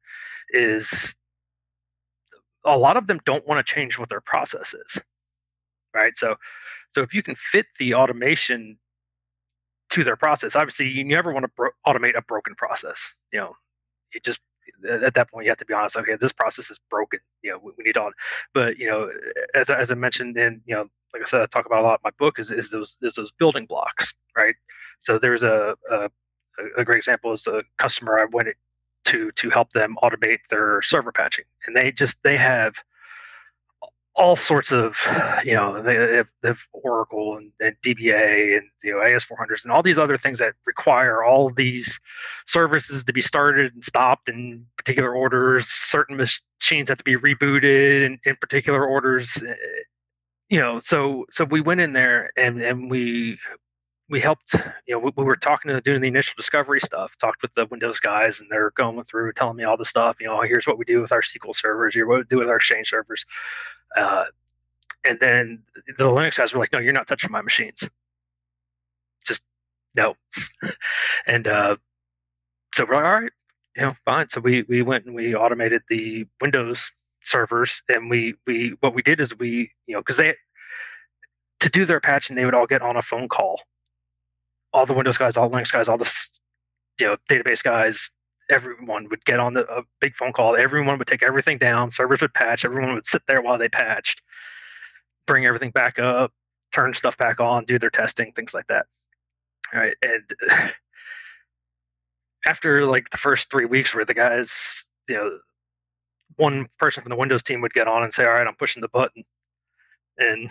[0.49, 1.15] is
[2.63, 5.01] a lot of them don't want to change what their process is
[5.93, 6.36] right so
[6.93, 8.77] so if you can fit the automation
[9.95, 10.55] to their process.
[10.55, 13.15] Obviously, you never want to bro- automate a broken process.
[13.31, 13.55] You know,
[14.13, 14.41] you just
[14.89, 15.95] at that point you have to be honest.
[15.95, 17.19] Okay, this process is broken.
[17.41, 18.12] You know, we, we need to.
[18.53, 19.10] But you know,
[19.53, 22.01] as as I mentioned in you know, like I said, I talk about a lot
[22.04, 24.56] in my book is is those is those building blocks, right?
[24.99, 26.10] So there's a a,
[26.78, 28.49] a great example is a customer I went
[29.06, 32.75] to to help them automate their server patching, and they just they have
[34.15, 34.97] all sorts of,
[35.43, 39.71] you know, they have, they have Oracle and, and, DBA and you know AS400s and
[39.71, 41.99] all these other things that require all these
[42.45, 45.67] services to be started and stopped in particular orders.
[45.67, 49.43] Certain machines have to be rebooted in, in particular orders.
[49.43, 49.54] Eh,
[50.49, 53.39] You know, so so we went in there and and we
[54.10, 54.53] we helped.
[54.88, 57.17] You know, we, we were talking to doing the initial discovery stuff.
[57.17, 60.17] Talked with the Windows guys, and they're going through telling me all the stuff.
[60.19, 61.95] You know, here's what we do with our SQL servers.
[61.95, 63.25] Here's what we do with our Exchange servers
[63.95, 64.25] uh,
[65.03, 65.63] and then
[65.97, 67.89] the Linux guys were like, "No, you're not touching my machines.
[69.25, 69.43] Just
[69.95, 70.15] no."
[71.27, 71.77] and uh,
[72.73, 73.31] so we're like, "All right,
[73.77, 76.91] you know, fine." So we we went and we automated the Windows
[77.25, 80.35] servers, and we we what we did is we you know because they
[81.59, 83.61] to do their patching, they would all get on a phone call.
[84.73, 86.11] All the Windows guys, all the Linux guys, all the
[86.99, 88.09] you know database guys,
[88.49, 90.55] everyone would get on the, a big phone call.
[90.55, 91.89] Everyone would take everything down.
[91.89, 92.65] Servers would patch.
[92.65, 94.21] Everyone would sit there while they patched,
[95.25, 96.31] bring everything back up,
[96.73, 98.85] turn stuff back on, do their testing, things like that.
[99.73, 100.23] All right, and
[102.45, 105.39] after like the first three weeks, where the guys, you know,
[106.37, 108.81] one person from the Windows team would get on and say, "All right, I'm pushing
[108.81, 109.23] the button,"
[110.17, 110.49] and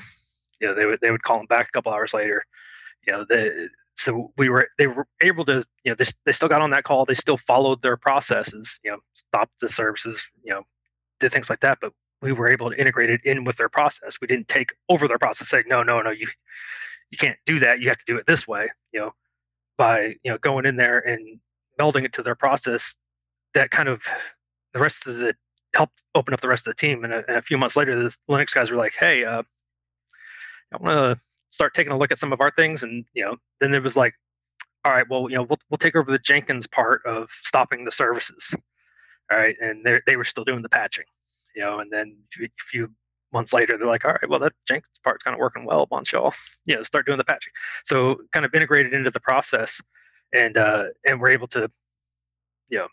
[0.60, 2.44] you know they would they would call him back a couple hours later.
[3.06, 6.48] You know, the so we were they were able to you know they, they still
[6.48, 7.04] got on that call.
[7.04, 10.62] They still followed their processes you know stopped the services you know
[11.20, 14.18] did things like that but we were able to integrate it in with their process.
[14.20, 16.28] We didn't take over their process say no no no you
[17.10, 17.80] you can't do that.
[17.80, 19.14] You have to do it this way you know
[19.78, 21.40] by you know going in there and
[21.80, 22.96] melding it to their process
[23.54, 24.02] that kind of
[24.72, 25.34] the rest of the
[25.74, 28.00] helped open up the rest of the team and a, and a few months later
[28.00, 29.42] the linux guys were like hey uh,
[30.72, 33.36] i want to start taking a look at some of our things and you know
[33.60, 34.14] then it was like
[34.84, 37.92] all right well you know we'll, we'll take over the jenkins part of stopping the
[37.92, 38.54] services
[39.30, 41.04] all right and they they were still doing the patching
[41.54, 42.90] you know and then a few
[43.32, 46.10] months later they're like all right well that jenkins part's kind of working well don't
[46.12, 46.32] y'all
[46.66, 47.52] you know start doing the patching.
[47.84, 49.80] So kind of integrated into the process
[50.32, 51.70] and uh and we're able to
[52.68, 52.88] you know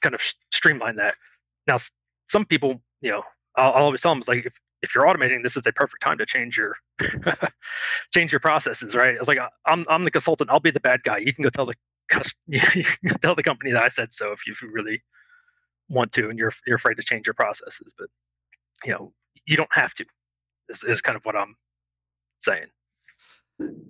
[0.00, 1.14] kind of streamline that.
[1.66, 1.78] Now
[2.28, 3.22] some people you know
[3.56, 6.02] I'll, I'll always tell them it's like if, if you're automating, this is a perfect
[6.02, 6.76] time to change your
[8.14, 9.14] change your processes, right?
[9.14, 10.50] It's like uh, I'm I'm the consultant.
[10.50, 11.18] I'll be the bad guy.
[11.18, 11.74] You can go tell the
[13.22, 15.02] tell the company that I said so if you, if you really
[15.88, 17.94] want to, and you're you're afraid to change your processes.
[17.96, 18.08] But
[18.84, 19.12] you know,
[19.46, 20.04] you don't have to.
[20.68, 21.56] Is is kind of what I'm
[22.38, 22.66] saying.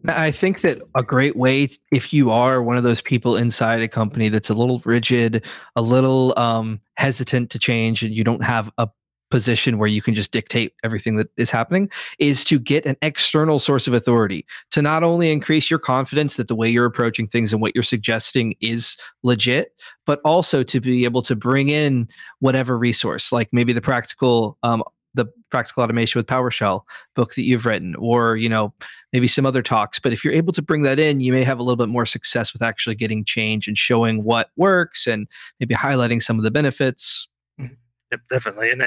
[0.08, 3.88] I think that a great way, if you are one of those people inside a
[3.88, 8.70] company that's a little rigid, a little um, hesitant to change, and you don't have
[8.78, 8.88] a
[9.30, 13.58] position where you can just dictate everything that is happening is to get an external
[13.58, 17.52] source of authority to not only increase your confidence that the way you're approaching things
[17.52, 19.72] and what you're suggesting is legit
[20.04, 24.82] but also to be able to bring in whatever resource like maybe the practical um,
[25.16, 26.82] the practical automation with PowerShell
[27.14, 28.72] book that you've written, or you know
[29.12, 29.98] maybe some other talks.
[29.98, 32.06] But if you're able to bring that in, you may have a little bit more
[32.06, 35.26] success with actually getting change and showing what works, and
[35.58, 37.28] maybe highlighting some of the benefits.
[37.60, 37.74] Mm-hmm.
[38.12, 38.70] Yep, definitely.
[38.70, 38.86] And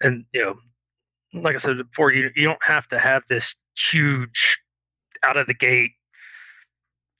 [0.00, 4.58] and you know, like I said before, you you don't have to have this huge
[5.22, 5.92] out of the gate,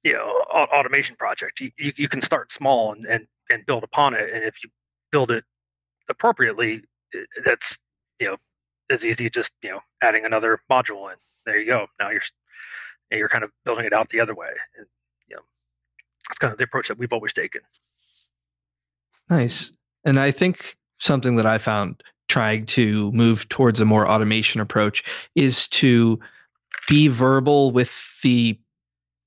[0.03, 1.61] you know, automation project.
[1.61, 4.33] You, you, you can start small and, and and build upon it.
[4.33, 4.71] And if you
[5.13, 5.45] build it
[6.09, 6.83] appropriately,
[7.45, 7.79] that's
[8.21, 8.37] you know
[8.91, 11.17] as easy just you know adding another module in.
[11.45, 11.87] There you go.
[12.01, 12.23] Now you're
[13.11, 14.49] you're kind of building it out the other way.
[14.77, 14.87] And,
[15.29, 15.43] you know,
[16.29, 17.61] it's kind of the approach that we've always taken.
[19.31, 19.73] Nice.
[20.05, 25.05] And I think something that I found trying to move towards a more automation approach
[25.35, 26.19] is to
[26.89, 28.59] be verbal with the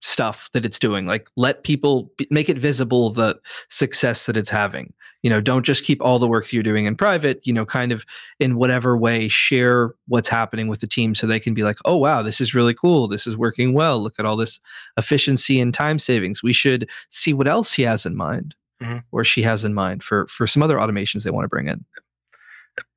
[0.01, 3.37] stuff that it's doing like let people be, make it visible the
[3.69, 6.85] success that it's having you know don't just keep all the work that you're doing
[6.85, 8.05] in private you know kind of
[8.39, 11.97] in whatever way share what's happening with the team so they can be like oh
[11.97, 13.07] wow this is really cool.
[13.07, 13.99] This is working well.
[13.99, 14.59] Look at all this
[14.97, 16.43] efficiency and time savings.
[16.43, 18.99] We should see what else he has in mind mm-hmm.
[19.11, 21.85] or she has in mind for for some other automations they want to bring in.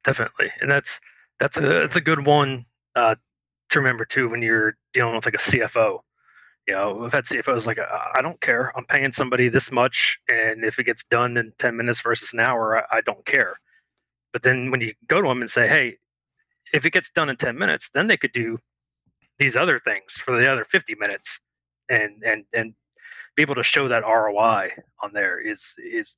[0.05, 1.01] Definitely and that's
[1.41, 3.17] that's a that's a good one uh,
[3.71, 6.01] to remember too when you're dealing with like a cfo
[6.67, 10.19] you know if i've had cfos like i don't care i'm paying somebody this much
[10.31, 13.57] and if it gets done in 10 minutes versus an hour I, I don't care
[14.33, 15.99] but then when you go to them and say hey
[16.73, 18.59] if it gets done in 10 minutes then they could do
[19.39, 21.41] these other things for the other 50 minutes
[21.89, 22.75] and and and
[23.35, 24.71] be able to show that ROI
[25.03, 26.17] on there is is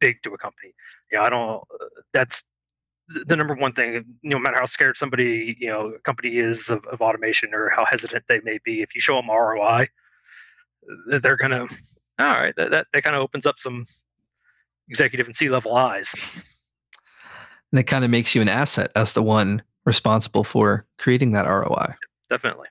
[0.00, 0.74] big to a company.
[1.12, 1.62] You know, I don't.
[1.72, 2.44] Uh, that's
[3.08, 4.04] the number one thing.
[4.22, 7.84] No matter how scared somebody, you know, a company is of, of automation or how
[7.84, 9.88] hesitant they may be, if you show them ROI,
[11.06, 11.66] they're gonna.
[12.20, 13.84] All right, that that, that kind of opens up some
[14.88, 16.14] executive and C level eyes.
[17.72, 21.46] And it kind of makes you an asset as the one responsible for creating that
[21.46, 21.94] ROI.
[22.30, 22.68] Definitely.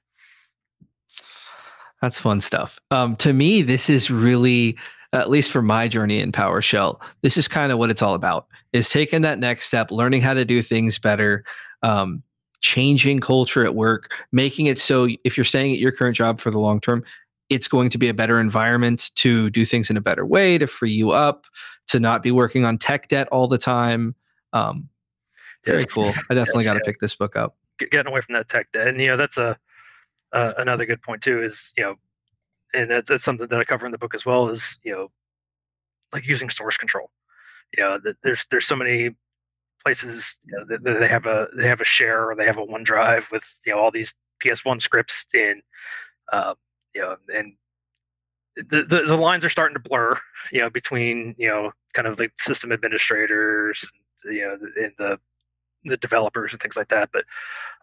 [2.01, 2.79] That's fun stuff.
[2.91, 4.77] Um, to me, this is really,
[5.13, 8.47] at least for my journey in PowerShell, this is kind of what it's all about:
[8.73, 11.43] is taking that next step, learning how to do things better,
[11.83, 12.23] um,
[12.61, 16.51] changing culture at work, making it so if you're staying at your current job for
[16.51, 17.03] the long term,
[17.49, 20.67] it's going to be a better environment to do things in a better way, to
[20.67, 21.45] free you up,
[21.87, 24.15] to not be working on tech debt all the time.
[24.53, 24.89] Um,
[25.65, 25.93] very yes.
[25.93, 26.05] cool.
[26.29, 26.91] I definitely yes, got to yeah.
[26.91, 27.55] pick this book up.
[27.79, 29.57] Getting away from that tech debt, and you know that's a
[30.33, 31.95] uh, another good point too is you know,
[32.73, 35.11] and that's, that's something that I cover in the book as well is you know,
[36.13, 37.11] like using source control.
[37.77, 39.15] You know, there's there's so many
[39.85, 42.57] places you know, that, that they have a they have a share or they have
[42.57, 44.13] a OneDrive with you know all these
[44.43, 45.61] PS1 scripts in,
[46.31, 46.53] uh,
[46.93, 47.53] you know, and
[48.55, 50.19] the, the, the lines are starting to blur,
[50.51, 53.91] you know, between you know kind of like system administrators,
[54.25, 55.19] you know, and the
[55.85, 57.09] the developers and things like that.
[57.13, 57.25] But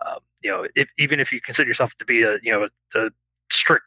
[0.06, 3.06] um, you know, if, even if you consider yourself to be a you know a,
[3.06, 3.10] a
[3.50, 3.84] strict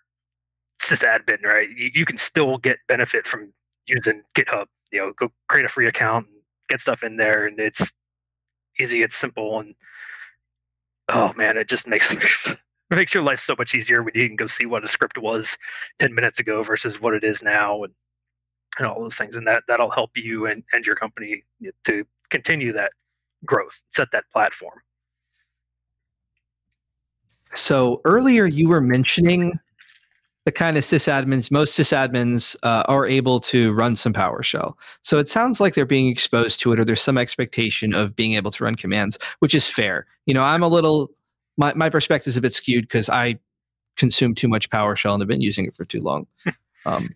[0.79, 3.53] sysadmin, right, you, you, can still get benefit from
[3.87, 4.65] using GitHub.
[4.91, 6.37] You know, go create a free account, and
[6.69, 7.93] get stuff in there, and it's
[8.79, 9.75] easy, it's simple, and
[11.09, 12.13] oh man, it just makes
[12.91, 15.17] it makes your life so much easier when you can go see what a script
[15.17, 15.57] was
[15.99, 17.93] 10 minutes ago versus what it is now and,
[18.77, 21.43] and all those things and that that'll help you and, and your company
[21.83, 22.91] to continue that
[23.45, 24.79] growth set that platform
[27.53, 29.59] so earlier you were mentioning
[30.47, 34.75] the kind of sysadmins, most sysadmins uh, are able to run some PowerShell.
[35.01, 38.35] So it sounds like they're being exposed to it, or there's some expectation of being
[38.35, 40.05] able to run commands, which is fair.
[40.25, 41.11] You know, I'm a little,
[41.57, 43.39] my, my perspective is a bit skewed because I
[43.97, 46.27] consume too much PowerShell and have been using it for too long.
[46.85, 47.09] Um,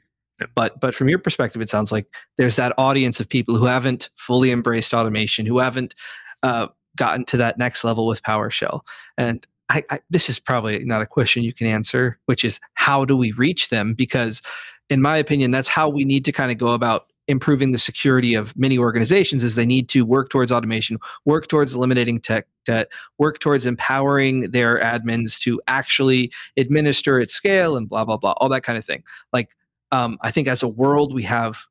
[0.55, 4.09] but but from your perspective, it sounds like there's that audience of people who haven't
[4.17, 5.95] fully embraced automation, who haven't
[6.43, 6.67] uh,
[6.97, 8.82] gotten to that next level with PowerShell.
[9.17, 13.05] And I, I, this is probably not a question you can answer, which is how
[13.05, 13.93] do we reach them?
[13.93, 14.41] Because,
[14.89, 18.34] in my opinion, that's how we need to kind of go about improving the security
[18.34, 22.91] of many organizations is they need to work towards automation work towards eliminating tech debt
[23.19, 28.49] work towards empowering their admins to actually administer at scale and blah blah blah all
[28.49, 29.55] that kind of thing like
[29.91, 31.67] um, i think as a world we have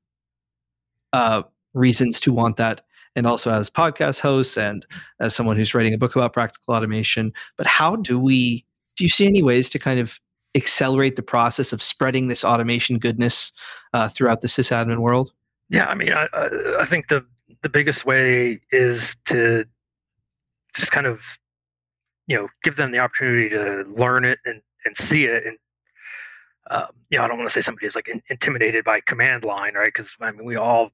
[1.12, 1.42] uh,
[1.74, 2.80] reasons to want that
[3.16, 4.86] and also as podcast hosts and
[5.20, 7.32] as someone who's writing a book about practical automation.
[7.56, 8.64] But how do we,
[8.96, 10.18] do you see any ways to kind of
[10.54, 13.52] accelerate the process of spreading this automation goodness
[13.94, 15.32] uh, throughout the sysadmin world?
[15.68, 16.28] Yeah, I mean, I,
[16.80, 17.24] I think the
[17.62, 19.64] the biggest way is to
[20.74, 21.38] just kind of
[22.26, 25.58] you know give them the opportunity to learn it and and see it and
[26.70, 29.44] um, you know I don't want to say somebody is like in, intimidated by command
[29.44, 30.90] line right because I mean we all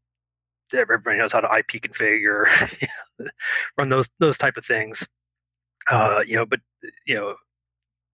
[0.75, 2.47] everybody knows how to IP configure,
[3.79, 5.09] run those those type of things.
[5.91, 6.61] Uh, you know, but
[7.07, 7.37] you know,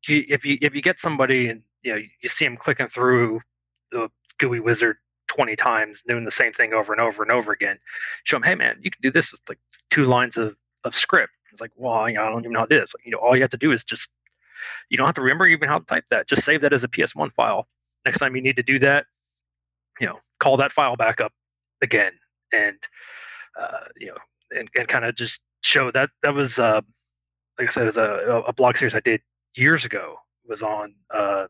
[0.09, 3.41] if you if you get somebody and you know you see them clicking through
[3.91, 4.97] the GUI wizard
[5.29, 7.79] 20 times, doing the same thing over and over and over again,
[8.25, 9.59] show them, hey man, you can do this with like
[9.91, 11.33] two lines of, of script.
[11.53, 12.93] It's like, well, you know, I don't even know how to is.
[12.95, 14.11] Like, you know, all you have to do is just
[14.91, 16.29] you don't have to remember even how to type that.
[16.29, 17.69] Just save that as a PS1 file.
[18.07, 19.07] Next time you need to do that,
[20.01, 21.33] you know, call that file back up
[21.81, 22.13] again
[22.53, 22.79] and
[23.61, 24.17] uh, you know,
[24.57, 26.81] and, and kind of just show that that was uh,
[27.59, 29.21] like I said, it was a, a blog series I did
[29.55, 30.17] years ago.
[30.49, 31.47] Was on uh,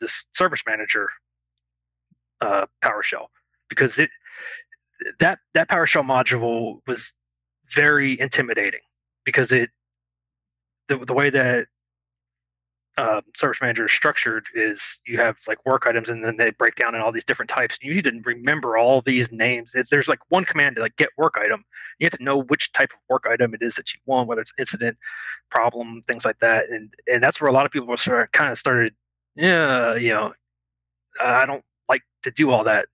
[0.00, 1.08] this service manager
[2.40, 3.26] uh, PowerShell
[3.68, 4.10] because it
[5.20, 7.14] that that PowerShell module was
[7.68, 8.80] very intimidating
[9.24, 9.70] because it
[10.88, 11.66] the, the way that
[12.96, 16.76] uh, service manager is structured is you have like work items and then they break
[16.76, 17.76] down in all these different types.
[17.82, 19.74] You need to remember all these names.
[19.74, 21.64] It's, there's like one command to like get work item.
[21.98, 24.40] You have to know which type of work item it is that you want, whether
[24.40, 24.96] it's incident,
[25.50, 26.70] problem, things like that.
[26.70, 28.94] And and that's where a lot of people start, kind of started,
[29.34, 30.32] yeah, you know,
[31.20, 32.86] I don't like to do all that.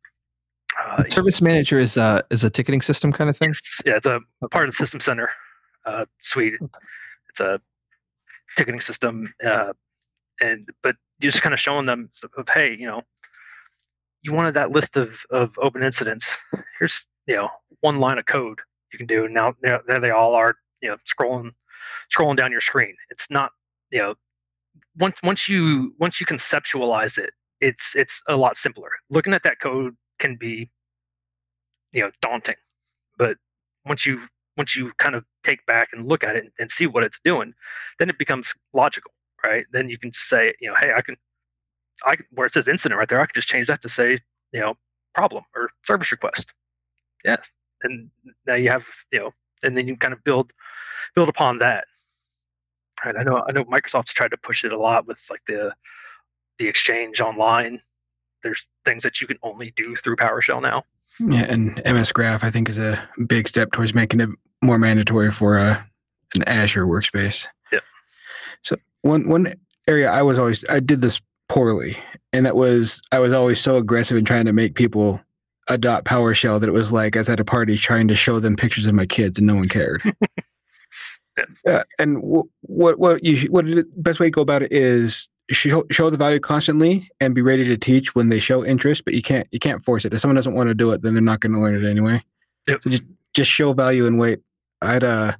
[0.82, 3.51] Uh, service manager is a is a ticketing system kind of thing.
[3.51, 5.30] It's, yeah, it's a, a part of the system center
[5.84, 6.55] uh, suite.
[6.55, 6.78] Okay.
[7.28, 7.61] It's a
[8.57, 9.34] ticketing system.
[9.44, 9.72] Uh,
[10.41, 13.03] and but just kind of showing them of hey you know
[14.22, 16.38] you wanted that list of, of open incidents.
[16.78, 17.49] Here's you know
[17.80, 18.61] one line of code
[18.93, 19.24] you can do.
[19.24, 21.53] And now there they all are you know scrolling
[22.14, 22.97] scrolling down your screen.
[23.11, 23.53] It's not
[23.91, 24.14] you know
[24.99, 27.30] once once you once you conceptualize it
[27.61, 28.91] it's it's a lot simpler.
[29.09, 30.70] Looking at that code can be
[31.93, 32.57] you know daunting
[33.18, 33.36] but
[33.84, 37.03] once you once you kind of take back and look at it and see what
[37.05, 37.55] it's doing
[37.99, 39.12] then it becomes logical
[39.45, 39.66] right?
[39.72, 41.16] Then you can just say, you know, hey, I can,
[42.05, 44.20] I where it says incident right there, I can just change that to say,
[44.53, 44.74] you know,
[45.14, 46.53] problem or service request.
[47.24, 47.51] Yes,
[47.82, 48.11] and
[48.47, 49.30] now you have, you know,
[49.62, 50.53] and then you kind of build
[51.14, 51.84] build upon that.
[53.05, 53.16] Right?
[53.16, 55.74] I know I know Microsoft's tried to push it a lot with like the
[56.59, 57.80] the exchange online.
[58.43, 60.84] There's things that you can only do through PowerShell now.
[61.18, 64.30] Yeah, and MS Graph I think is a big step towards making it
[64.62, 65.82] more mandatory for a uh,
[66.34, 67.47] an Azure workspace.
[69.03, 69.55] One one
[69.88, 71.96] area I was always I did this poorly,
[72.32, 75.20] and that was I was always so aggressive in trying to make people
[75.68, 78.57] adopt PowerShell that it was like I was at a party trying to show them
[78.57, 80.03] pictures of my kids and no one cared.
[81.66, 85.30] uh, and w- what what you what the best way to go about it is
[85.51, 89.14] show, show the value constantly and be ready to teach when they show interest, but
[89.14, 90.12] you can't you can't force it.
[90.12, 92.22] If someone doesn't want to do it, then they're not going to learn it anyway.
[92.66, 92.82] Yep.
[92.82, 94.40] So just just show value and wait.
[94.82, 95.36] I had a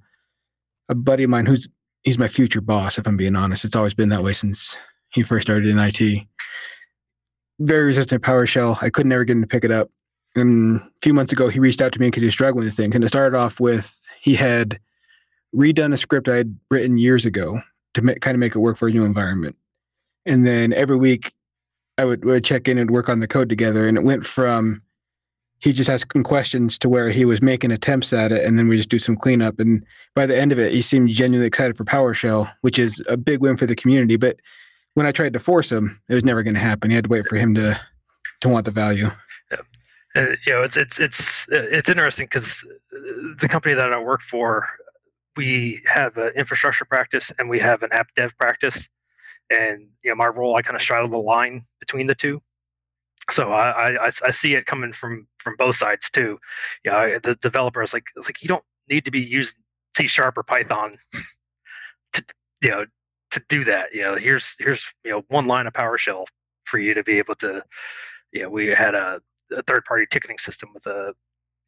[0.88, 1.68] a buddy of mine who's
[2.03, 4.80] he's my future boss if i'm being honest it's always been that way since
[5.11, 6.26] he first started in it
[7.61, 8.82] very resistant to PowerShell.
[8.82, 9.90] I could never get him to pick it up.
[10.34, 12.74] And a few months ago, he reached out to me because he was struggling with
[12.74, 12.94] things.
[12.94, 14.80] And it started off with he had
[15.55, 17.61] redone a script I had written years ago
[17.94, 19.57] to ma- kind of make it work for a new environment.
[20.26, 21.34] And then every week,
[21.98, 23.86] I would, would check in and work on the code together.
[23.86, 24.82] And it went from
[25.61, 28.76] he just asking questions to where he was making attempts at it, and then we
[28.76, 29.61] just do some cleanup.
[29.61, 29.84] And
[30.14, 33.40] by the end of it, he seemed genuinely excited for PowerShell, which is a big
[33.40, 34.16] win for the community.
[34.16, 34.40] But
[34.94, 36.90] when I tried to force him, it was never going to happen.
[36.90, 37.78] You had to wait for him to
[38.40, 39.11] to want the value.
[40.16, 42.64] Uh, you know, it's it's it's uh, it's interesting because
[43.38, 44.68] the company that I work for,
[45.36, 48.88] we have an infrastructure practice and we have an app dev practice,
[49.50, 52.42] and you know, my role I kind of straddle the line between the two.
[53.31, 56.39] So I, I I see it coming from from both sides too.
[56.85, 59.59] Know, the developer is like it's like you don't need to be using
[59.97, 60.97] C sharp or Python
[62.12, 62.24] to
[62.62, 62.87] you know
[63.31, 63.95] to do that.
[63.95, 66.26] You know, here's here's you know one line of PowerShell
[66.64, 67.62] for you to be able to.
[68.33, 69.20] You know, we had a,
[69.51, 71.14] a third party ticketing system with a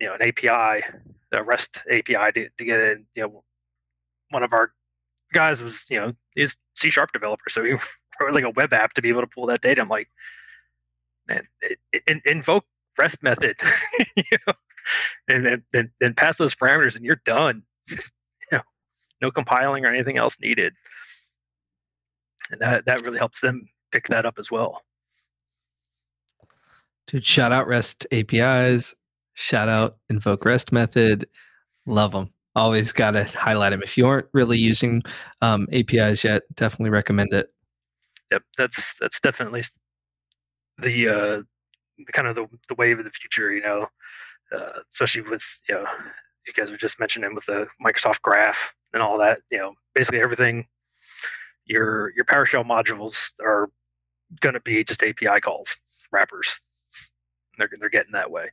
[0.00, 0.84] you know an API,
[1.32, 3.06] a REST API to, to get in.
[3.14, 3.44] You know,
[4.30, 4.72] one of our
[5.32, 7.72] guys was you know is C sharp developer, so he
[8.20, 9.80] wrote like a web app to be able to pull that data.
[9.80, 10.08] I'm like,
[11.28, 11.46] man,
[12.24, 12.64] invoke
[12.98, 13.56] REST method,
[14.16, 14.54] you know,
[15.28, 17.62] and then and, and pass those parameters, and you're done.
[17.90, 17.98] you
[18.50, 18.62] know,
[19.20, 20.74] no compiling or anything else needed,
[22.50, 24.82] and that that really helps them pick that up as well.
[27.06, 28.94] Dude, shout out REST APIs.
[29.34, 31.28] Shout out invoke REST method.
[31.86, 32.32] Love them.
[32.54, 33.82] Always got to highlight them.
[33.82, 35.02] If you aren't really using
[35.40, 37.52] um, APIs yet, definitely recommend it.
[38.30, 39.62] Yep, that's that's definitely
[40.82, 41.42] the uh,
[42.12, 43.52] kind of the, the wave of the future.
[43.52, 43.86] You know,
[44.54, 45.86] uh, especially with you know
[46.46, 49.40] you guys were just mentioning with the Microsoft Graph and all that.
[49.50, 50.66] You know, basically everything
[51.66, 53.70] your your PowerShell modules are
[54.40, 55.78] going to be just API calls,
[56.10, 56.56] wrappers.
[57.58, 58.50] They're they're getting that way.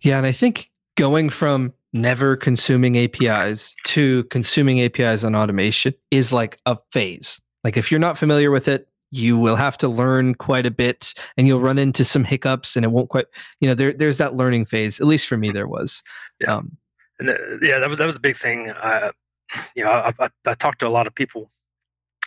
[0.00, 6.32] Yeah, and I think going from never consuming APIs to consuming APIs on automation is
[6.32, 7.40] like a phase.
[7.64, 11.14] Like if you're not familiar with it, you will have to learn quite a bit
[11.36, 13.26] and you'll run into some hiccups and it won't quite
[13.60, 16.02] you know there there's that learning phase at least for me there was
[16.40, 16.56] yeah.
[16.56, 16.76] Um,
[17.18, 19.12] and the, yeah that was that was a big thing uh,
[19.74, 21.50] you know I, I, I, talked to a lot of people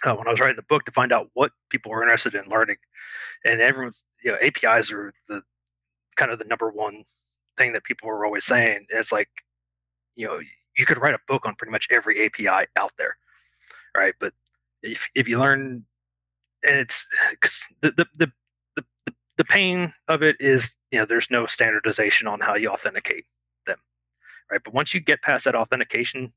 [0.03, 2.49] uh, when I was writing the book to find out what people were interested in
[2.49, 2.77] learning
[3.45, 5.41] and everyone's you know APIs are the
[6.15, 7.03] kind of the number one
[7.57, 9.29] thing that people were always saying it's like
[10.15, 10.39] you know
[10.77, 13.17] you could write a book on pretty much every API out there
[13.95, 14.33] right but
[14.81, 15.85] if, if you learn
[16.67, 17.07] and it's
[17.81, 18.31] the, the the
[18.75, 23.25] the the pain of it is you know there's no standardization on how you authenticate
[23.67, 23.77] them
[24.51, 24.61] right?
[24.63, 26.33] But once you get past that authentication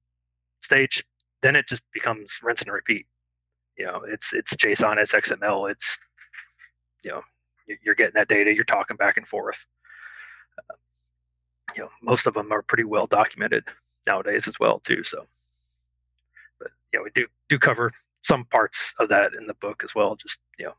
[0.61, 1.05] stage
[1.43, 3.07] then it just becomes rinse and repeat.
[3.77, 5.99] You know it's it's json it's xml it's
[7.05, 7.23] you know
[7.83, 9.67] you're getting that data you're talking back and forth.
[10.59, 10.75] Uh,
[11.77, 13.65] you know most of them are pretty well documented
[14.07, 15.27] nowadays as well too so.
[16.59, 17.93] But you know we do do cover
[18.27, 20.17] some parts of that in the book as well.
[20.17, 20.75] Just you know,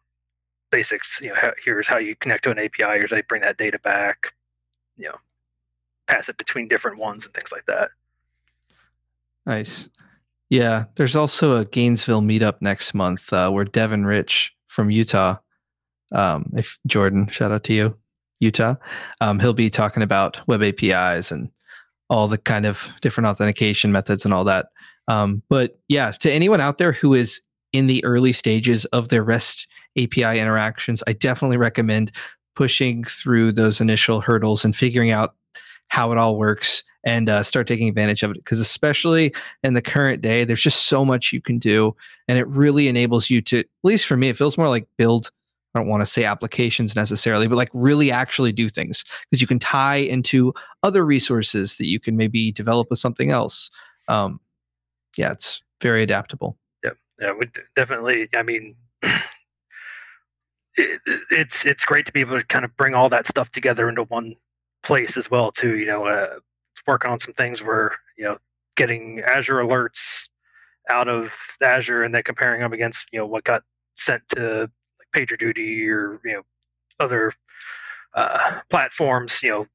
[0.72, 1.22] basics.
[1.22, 2.98] You know, how, here's how you connect to an API.
[2.98, 4.34] Here's how you bring that data back.
[4.98, 5.16] You know,
[6.08, 7.92] pass it between different ones and things like that.
[9.46, 9.90] Nice.
[10.50, 15.38] Yeah, there's also a Gainesville meetup next month uh, where Devin Rich from Utah,
[16.14, 17.98] um, if Jordan, shout out to you,
[18.40, 18.76] Utah,
[19.20, 21.50] um, he'll be talking about web APIs and
[22.10, 24.68] all the kind of different authentication methods and all that.
[25.08, 27.42] Um, but yeah, to anyone out there who is
[27.74, 32.12] in the early stages of their REST API interactions, I definitely recommend
[32.56, 35.36] pushing through those initial hurdles and figuring out
[35.90, 38.38] how it all works and uh, start taking advantage of it.
[38.38, 39.34] Because especially
[39.64, 41.96] in the current day, there's just so much you can do,
[42.28, 45.32] and it really enables you to, at least for me, it feels more like build.
[45.76, 49.48] I don't want to say applications necessarily, but like really actually do things because you
[49.48, 53.70] can tie into other resources that you can maybe develop with something else.
[54.08, 54.40] Um,
[55.18, 56.58] yeah, it's very adaptable.
[56.84, 58.30] Yeah, yeah, we definitely.
[58.36, 58.76] I mean,
[60.76, 61.02] it,
[61.32, 64.04] it's it's great to be able to kind of bring all that stuff together into
[64.04, 64.36] one
[64.84, 65.52] place as well.
[65.52, 66.40] Too, you know, uh,
[66.86, 68.38] working on some things where you know
[68.76, 70.30] getting Azure alerts
[70.90, 73.64] out of Azure and then comparing them against you know what got
[73.96, 76.42] sent to like PagerDuty or you know
[77.00, 77.34] other
[78.14, 79.42] uh, platforms.
[79.44, 79.68] You know,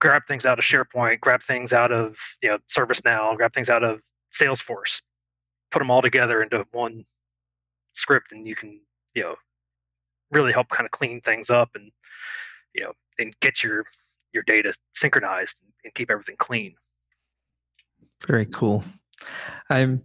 [0.00, 3.84] grab things out of SharePoint, grab things out of you know ServiceNow, grab things out
[3.84, 4.00] of
[4.38, 5.02] Salesforce,
[5.70, 7.04] put them all together into one
[7.92, 8.80] script, and you can
[9.14, 9.36] you know
[10.30, 11.90] really help kind of clean things up and
[12.74, 13.84] you know and get your
[14.32, 16.74] your data synchronized and keep everything clean.
[18.26, 18.84] Very cool.
[19.70, 20.02] I'm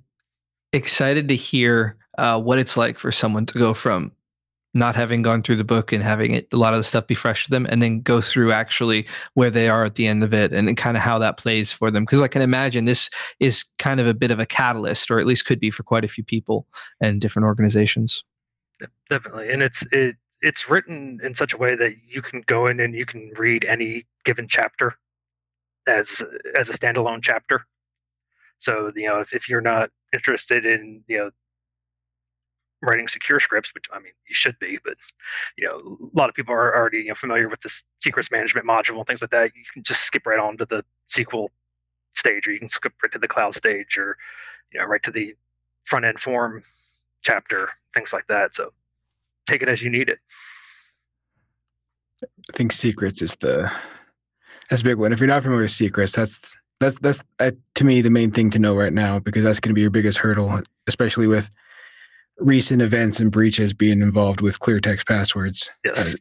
[0.71, 4.11] excited to hear uh, what it's like for someone to go from
[4.73, 7.15] not having gone through the book and having it, a lot of the stuff be
[7.15, 10.33] fresh to them and then go through actually where they are at the end of
[10.33, 12.03] it and kind of how that plays for them.
[12.03, 13.09] Because i can imagine this
[13.39, 16.03] is kind of a bit of a catalyst or at least could be for quite
[16.03, 16.67] a few people
[16.99, 18.23] and different organizations.
[19.09, 22.79] Definitely and it's it it's written in such a way that you can go in
[22.79, 24.95] and you can read any given chapter
[25.87, 26.23] as
[26.57, 27.65] as a standalone chapter.
[28.57, 31.31] So you know if, if you're not interested in you know
[32.83, 34.97] writing secure scripts, which I mean you should be, but
[35.57, 38.67] you know a lot of people are already you know, familiar with this secrets management
[38.67, 39.51] module and things like that.
[39.55, 41.47] You can just skip right on to the SQL
[42.13, 44.17] stage, or you can skip right to the cloud stage, or
[44.71, 45.35] you know right to the
[45.85, 46.61] front end form
[47.21, 48.53] chapter, things like that.
[48.53, 48.73] So
[49.47, 50.19] take it as you need it.
[52.23, 53.71] I think secrets is the
[54.69, 55.11] that's a big one.
[55.11, 58.49] If you're not familiar with secrets, that's that's that's uh, to me the main thing
[58.51, 61.49] to know right now because that's going to be your biggest hurdle, especially with
[62.37, 65.69] recent events and breaches being involved with clear text passwords.
[65.83, 66.15] Yes.
[66.15, 66.17] Uh,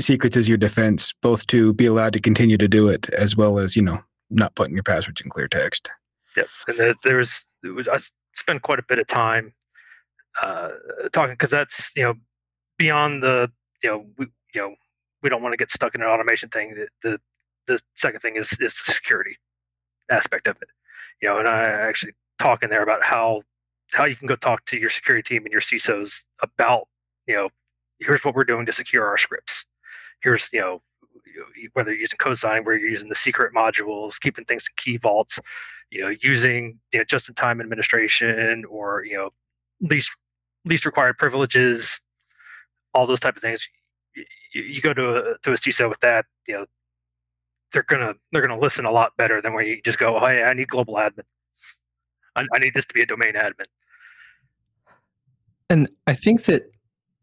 [0.00, 3.58] secrets is your defense, both to be allowed to continue to do it as well
[3.58, 5.88] as you know not putting your passwords in clear text.
[6.36, 7.98] Yep, and there's I
[8.34, 9.54] spent quite a bit of time
[10.42, 10.70] uh,
[11.12, 12.14] talking because that's you know
[12.76, 13.50] beyond the
[13.82, 14.74] you know we you know
[15.22, 16.74] we don't want to get stuck in an automation thing.
[16.74, 17.20] The the,
[17.66, 19.38] the second thing is is the security
[20.10, 20.68] aspect of it.
[21.20, 23.42] You know, and I actually talk in there about how
[23.92, 26.88] how you can go talk to your security team and your CISOs about,
[27.26, 27.48] you know,
[27.98, 29.64] here's what we're doing to secure our scripts.
[30.22, 30.82] Here's, you know,
[31.72, 34.96] whether you're using code signing, where you're using the secret modules, keeping things in key
[34.96, 35.38] vaults,
[35.90, 39.30] you know, using you know, just-in-time administration or you know,
[39.80, 40.10] least
[40.64, 42.00] least required privileges,
[42.94, 43.68] all those type of things.
[44.52, 46.66] You, you go to a, to a CISO with that, you know,
[47.72, 50.42] they're gonna they're gonna listen a lot better than when you just go, oh, hey,
[50.42, 51.24] I need global admin.
[52.36, 53.66] I, I need this to be a domain admin.
[55.70, 56.70] And I think that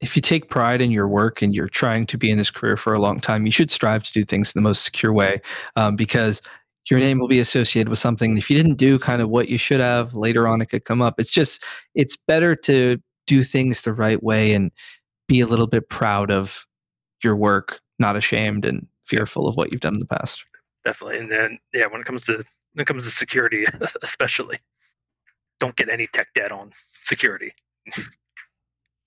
[0.02, 2.78] if you take pride in your work and you're trying to be in this career
[2.78, 5.42] for a long time, you should strive to do things in the most secure way
[5.76, 6.42] um, because
[6.90, 8.38] your name will be associated with something.
[8.38, 11.02] If you didn't do kind of what you should have later on, it could come
[11.02, 11.20] up.
[11.20, 11.64] It's just,
[11.96, 14.72] it's better to do things the right way and
[15.28, 16.68] be a little bit proud of
[17.24, 20.46] your work, not ashamed and fearful of what you've done in the past.
[20.84, 21.18] Definitely.
[21.18, 22.44] And then, yeah, when it comes to,
[22.74, 23.66] when it comes to security,
[24.04, 24.60] especially,
[25.60, 27.54] don't get any tech debt on security.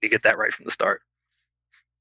[0.03, 1.03] you get that right from the start.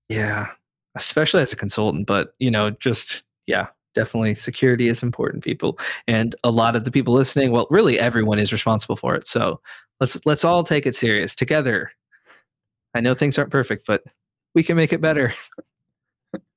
[0.10, 0.48] Yeah,
[0.96, 3.68] especially as a consultant, but you know, just yeah,
[3.98, 8.38] definitely security is important people and a lot of the people listening well really everyone
[8.38, 9.60] is responsible for it so
[10.00, 11.90] let's let's all take it serious together
[12.94, 14.04] i know things aren't perfect but
[14.54, 15.34] we can make it better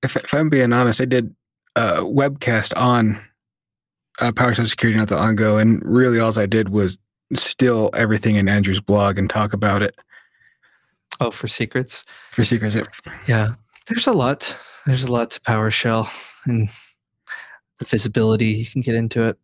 [0.02, 1.34] if, if i'm being honest i did
[1.76, 3.18] a webcast on
[4.20, 6.98] uh, powershell security not that long ago and really all i did was
[7.34, 9.96] steal everything in Andrew's blog and talk about it.
[11.20, 12.04] Oh, for secrets?
[12.32, 12.84] For secrets, yeah.
[13.28, 13.48] Yeah.
[13.88, 14.56] There's a lot.
[14.86, 16.08] There's a lot to PowerShell
[16.46, 16.68] and
[17.78, 18.46] the visibility.
[18.46, 19.38] You can get into it.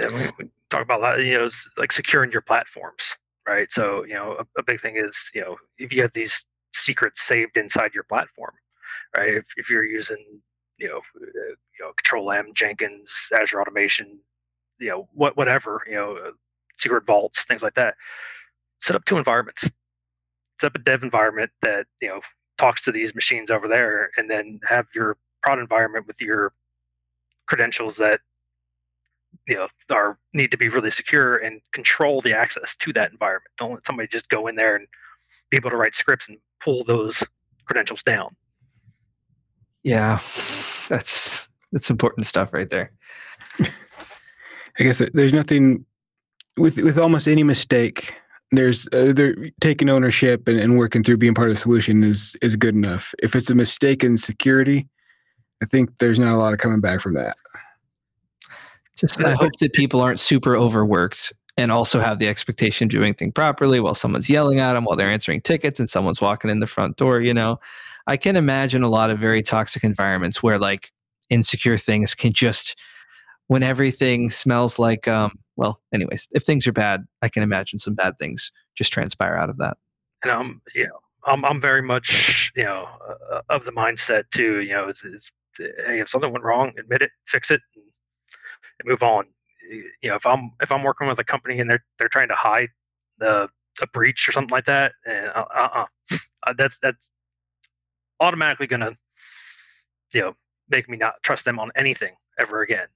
[0.00, 1.48] Yeah, we, we talk about a lot, you know,
[1.78, 3.14] like securing your platforms,
[3.46, 3.70] right?
[3.70, 7.22] So, you know, a, a, big thing is, you know, if you have these secrets
[7.22, 8.52] saved inside your platform,
[9.16, 9.34] right?
[9.34, 10.40] If, if you're using,
[10.76, 14.18] you know, uh, you know, Control M, Jenkins, Azure Automation,
[14.78, 16.30] you know what whatever you know uh,
[16.76, 17.94] secret vaults things like that
[18.80, 19.70] set up two environments
[20.60, 22.20] set up a dev environment that you know
[22.58, 26.52] talks to these machines over there and then have your prod environment with your
[27.46, 28.20] credentials that
[29.46, 33.50] you know are need to be really secure and control the access to that environment.
[33.58, 34.86] Don't let somebody just go in there and
[35.50, 37.22] be able to write scripts and pull those
[37.66, 38.34] credentials down.
[39.82, 40.20] Yeah.
[40.88, 42.92] That's that's important stuff right there.
[43.60, 45.84] I guess there's nothing
[46.56, 48.14] with with almost any mistake.
[48.52, 52.36] There's uh, they're taking ownership and, and working through being part of the solution is
[52.42, 53.14] is good enough.
[53.20, 54.88] If it's a mistake in security,
[55.62, 57.36] I think there's not a lot of coming back from that.
[58.96, 63.14] Just I hope that people aren't super overworked and also have the expectation of doing
[63.14, 66.60] things properly while someone's yelling at them while they're answering tickets and someone's walking in
[66.60, 67.20] the front door.
[67.20, 67.58] You know,
[68.06, 70.92] I can imagine a lot of very toxic environments where like
[71.30, 72.76] insecure things can just
[73.48, 77.94] when everything smells like um well anyways if things are bad i can imagine some
[77.94, 79.76] bad things just transpire out of that.
[80.22, 82.88] And i'm you know i'm, I'm very much you know
[83.32, 85.02] uh, of the mindset too you know it's,
[85.56, 87.84] hey if something went wrong admit it fix it and,
[88.84, 89.24] move on.
[89.70, 92.34] You know if i'm if i'm working with a company and they're they're trying to
[92.34, 92.68] hide
[93.18, 93.48] the
[93.82, 95.84] a breach or something like that and uh, uh,
[96.46, 97.10] uh that's that's
[98.20, 98.92] automatically gonna
[100.12, 100.36] you know
[100.68, 102.86] make me not trust them on anything ever again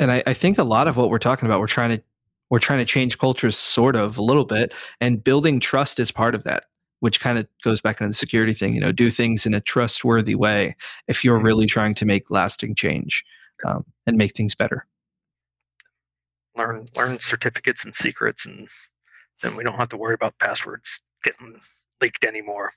[0.00, 2.04] and I, I think a lot of what we're talking about, we're trying to
[2.50, 6.34] we're trying to change cultures sort of a little bit, and building trust is part
[6.34, 6.64] of that.
[7.00, 8.74] which kind of goes back into the security thing.
[8.74, 10.76] You know, do things in a trustworthy way
[11.08, 11.46] if you're Mm-hmm.
[11.46, 13.24] really trying to make lasting change
[13.66, 14.86] um, and make things better.
[16.56, 18.68] learn learn certificates and secrets, and
[19.42, 21.60] then we don't have to worry about passwords getting
[22.00, 22.70] leaked anymore.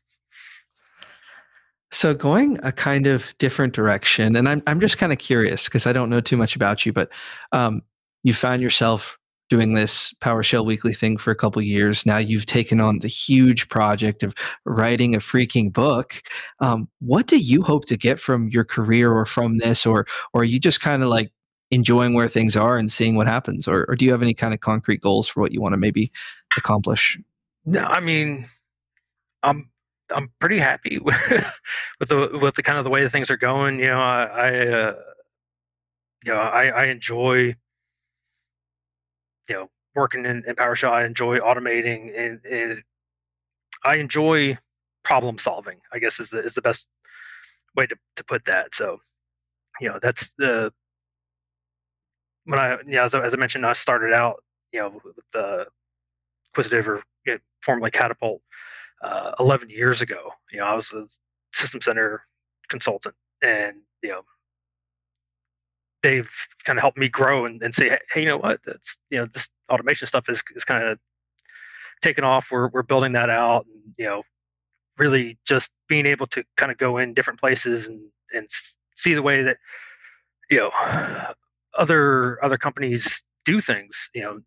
[1.93, 5.85] So going a kind of different direction, and I'm I'm just kind of curious because
[5.85, 7.09] I don't know too much about you, but
[7.51, 7.83] um,
[8.23, 9.17] you found yourself
[9.47, 12.03] doing this PowerShell weekly thing for a couple years.
[12.03, 14.33] Now you've taken on the huge project of
[14.65, 16.23] writing a freaking book.
[16.59, 20.41] Um, what do you hope to get from your career or from this, or or
[20.41, 21.31] are you just kind of like
[21.69, 24.53] enjoying where things are and seeing what happens, or, or do you have any kind
[24.53, 26.11] of concrete goals for what you want to maybe
[26.57, 27.19] accomplish?
[27.65, 28.47] No, I mean,
[29.43, 29.69] I'm
[30.13, 31.15] I'm pretty happy with,
[31.99, 33.79] with the with the kind of the way things are going.
[33.79, 34.95] You know, I, I uh,
[36.25, 37.55] you know I, I enjoy
[39.49, 40.91] you know working in, in PowerShell.
[40.91, 42.83] I enjoy automating and, and
[43.83, 44.57] I enjoy
[45.03, 45.79] problem solving.
[45.91, 46.87] I guess is the is the best
[47.75, 48.75] way to, to put that.
[48.75, 48.99] So
[49.81, 50.73] you know that's the
[52.45, 55.15] when I you know, as, I- as I mentioned, I started out you know with
[55.31, 55.67] the
[56.53, 58.41] Quisitive or you know, formerly Catapult
[59.03, 60.31] uh, 11 years ago.
[60.51, 61.05] You know, I was a
[61.53, 62.21] system center
[62.69, 64.21] consultant, and you know,
[66.01, 66.31] they've
[66.63, 68.61] kind of helped me grow and, and say, hey, you know what?
[68.65, 70.99] That's you know, this automation stuff is is kind of
[72.01, 72.47] taken off.
[72.51, 74.23] We're we're building that out, and you know,
[74.97, 78.01] really just being able to kind of go in different places and
[78.33, 78.47] and
[78.95, 79.57] see the way that
[80.49, 81.33] you know
[81.77, 84.09] other other companies do things.
[84.13, 84.41] You know,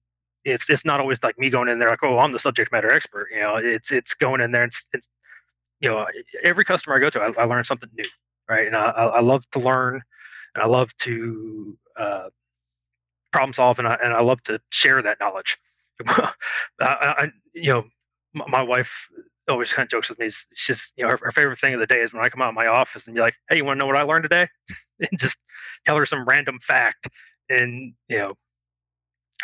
[0.47, 2.91] it's it's not always like me going in there like, oh, I'm the subject matter
[2.91, 3.29] expert.
[3.33, 5.09] You know, it's it's going in there and it's, it's
[5.81, 6.07] you know
[6.45, 8.09] every customer I go to, I, I learn something new,
[8.49, 8.67] right?
[8.67, 10.03] And I, I love to learn,
[10.55, 12.29] and I love to uh,
[13.33, 15.59] problem solve, and I and I love to share that knowledge.
[16.09, 16.33] I,
[16.81, 17.85] I, you know,
[18.35, 19.09] my wife
[19.49, 20.27] always kind of jokes with me.
[20.27, 20.47] She's
[20.79, 22.49] just, you know, her, her favorite thing of the day is when I come out
[22.49, 24.49] of my office and be like, "Hey, you want to know what I learned today?"
[25.01, 25.39] and just
[25.85, 27.09] tell her some random fact,
[27.49, 28.35] and you know,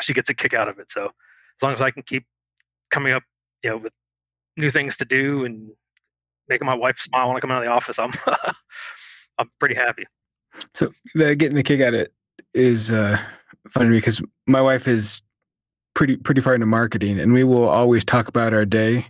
[0.00, 0.90] she gets a kick out of it.
[0.90, 2.24] So as long as I can keep
[2.90, 3.22] coming up,
[3.62, 3.92] you know, with
[4.56, 5.70] new things to do and
[6.48, 8.12] making my wife smile when I come out of the office, I'm
[9.38, 10.04] I'm pretty happy.
[10.74, 12.12] So the getting the kick out of it
[12.54, 13.18] is uh,
[13.70, 15.22] funny because my wife is
[15.94, 19.06] pretty pretty far into marketing, and we will always talk about our day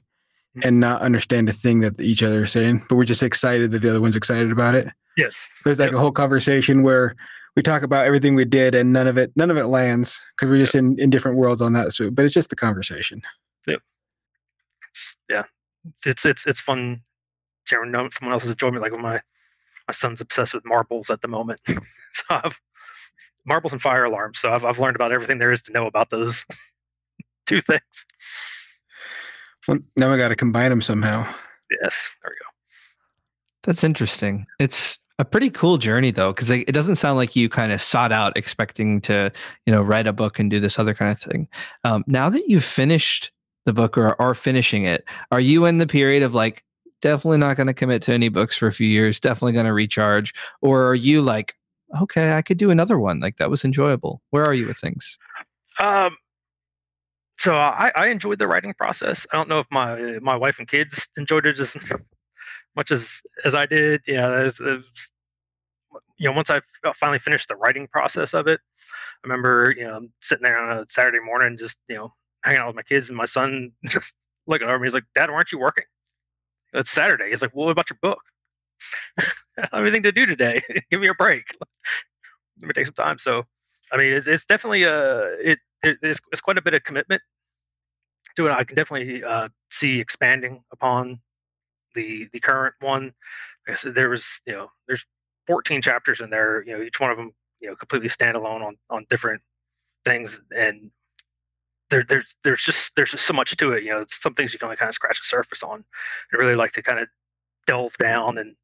[0.62, 3.78] and not understand a thing that each other is saying, but we're just excited that
[3.78, 4.86] the other one's excited about it.
[5.16, 5.48] Yes.
[5.64, 5.94] There's like Yep.
[5.96, 7.16] a whole conversation where
[7.56, 10.50] we talk about everything we did, and none of it none of it lands because
[10.50, 11.92] we're just in in different worlds on that.
[11.92, 13.22] So, but it's just the conversation.
[13.66, 13.80] yep.
[14.94, 15.44] Just- yeah,
[16.04, 17.02] it's it's it's fun
[17.64, 18.82] sharing know someone else's enjoyment.
[18.82, 19.20] Like when my
[19.88, 22.60] my son's obsessed with marbles at the moment, so I've
[23.44, 24.38] marbles and fire alarms.
[24.38, 26.44] So I've I've learned about everything there is to know about those
[27.46, 28.06] two things.
[29.68, 31.22] Well, now we got to combine them somehow.
[31.82, 32.50] Yes, there we go.
[33.62, 34.46] That's interesting.
[34.58, 38.10] It's a pretty cool journey though, because it doesn't sound like you kind of sought
[38.10, 39.30] out expecting to,
[39.66, 41.46] you know, write a book and do this other kind of thing.
[41.84, 43.30] Um, now that you've finished
[43.64, 46.64] the book or are finishing it, are you in the period of like
[47.00, 49.72] definitely not going to commit to any books for a few years, definitely going to
[49.72, 51.54] recharge, or are you like,
[52.00, 54.22] okay, I could do another one, like that was enjoyable?
[54.30, 55.18] Where are you with things?
[55.78, 56.16] Um,
[57.38, 59.24] so I, I enjoyed the writing process.
[59.32, 61.76] I don't know if my my wife and kids enjoyed it as
[62.76, 64.02] much as as I did.
[64.06, 65.10] Yeah, there's, there's
[66.22, 66.60] you know once I
[66.94, 70.86] finally finished the writing process of it, I remember you know sitting there on a
[70.88, 72.14] Saturday morning, just you know
[72.44, 73.72] hanging out with my kids and my son
[74.46, 74.86] looking over me.
[74.86, 75.84] He's like, "Dad, why aren't you working?"
[76.72, 77.30] It's Saturday.
[77.30, 78.20] He's like, "Well, what about your book?"
[79.18, 79.24] I
[79.72, 80.60] have anything to do today.
[80.92, 81.56] Give me a break.
[82.60, 83.18] Let me take some time.
[83.18, 83.46] So,
[83.90, 87.22] I mean, it's, it's definitely a it, it it's, it's quite a bit of commitment
[88.36, 88.52] to it.
[88.52, 91.18] I can definitely uh, see expanding upon
[91.96, 93.14] the the current one.
[93.66, 95.04] Like I said, there was you know there's
[95.46, 96.64] 14 chapters in there.
[96.64, 99.42] You know, each one of them you know completely standalone on on different
[100.04, 100.90] things, and
[101.90, 103.84] there there's there's just there's just so much to it.
[103.84, 105.84] You know, it's some things you can only kind of scratch the surface on.
[106.32, 107.08] I really like to kind of
[107.66, 108.56] delve down and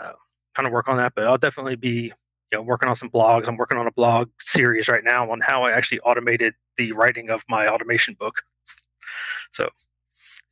[0.00, 0.12] uh,
[0.54, 1.14] kind of work on that.
[1.14, 2.12] But I'll definitely be
[2.52, 3.48] you know working on some blogs.
[3.48, 7.30] I'm working on a blog series right now on how I actually automated the writing
[7.30, 8.42] of my automation book.
[9.50, 9.68] So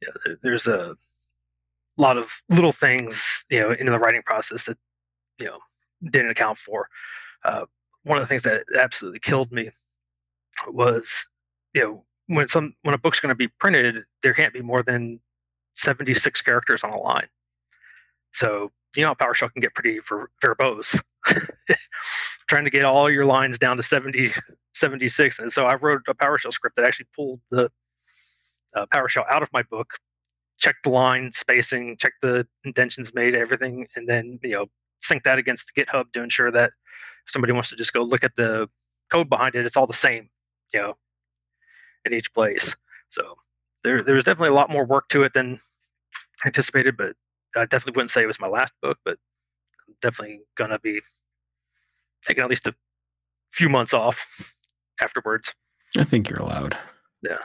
[0.02, 0.96] yeah, there's a
[1.96, 4.78] lot of little things you know in the writing process that
[5.40, 5.58] you know
[6.10, 6.88] didn't account for.
[7.44, 7.64] Uh,
[8.04, 9.70] one of the things that absolutely killed me
[10.68, 11.28] was
[11.74, 14.82] you know when some when a book's going to be printed, there can't be more
[14.82, 15.20] than
[15.74, 17.28] 76 characters on a line.
[18.32, 21.00] So you know PowerShell can get pretty ver- verbose.
[22.48, 24.32] Trying to get all your lines down to 70,
[24.74, 25.38] 76.
[25.38, 27.70] And so I wrote a PowerShell script that actually pulled the
[28.74, 29.94] uh, PowerShell out of my book,
[30.58, 34.66] checked the line spacing, checked the indentions made, everything, and then you know
[35.00, 36.72] sync that against GitHub to ensure that
[37.26, 38.68] if somebody wants to just go look at the
[39.10, 40.30] code behind it, it's all the same,
[40.72, 40.96] you know,
[42.04, 42.76] in each place.
[43.08, 43.36] So
[43.82, 45.58] there there's definitely a lot more work to it than
[46.44, 47.16] anticipated, but
[47.56, 49.18] I definitely wouldn't say it was my last book, but
[49.88, 51.00] I'm definitely gonna be
[52.26, 52.74] taking at least a
[53.50, 54.54] few months off
[55.00, 55.52] afterwards.
[55.98, 56.78] I think you're allowed.
[57.22, 57.38] Yeah.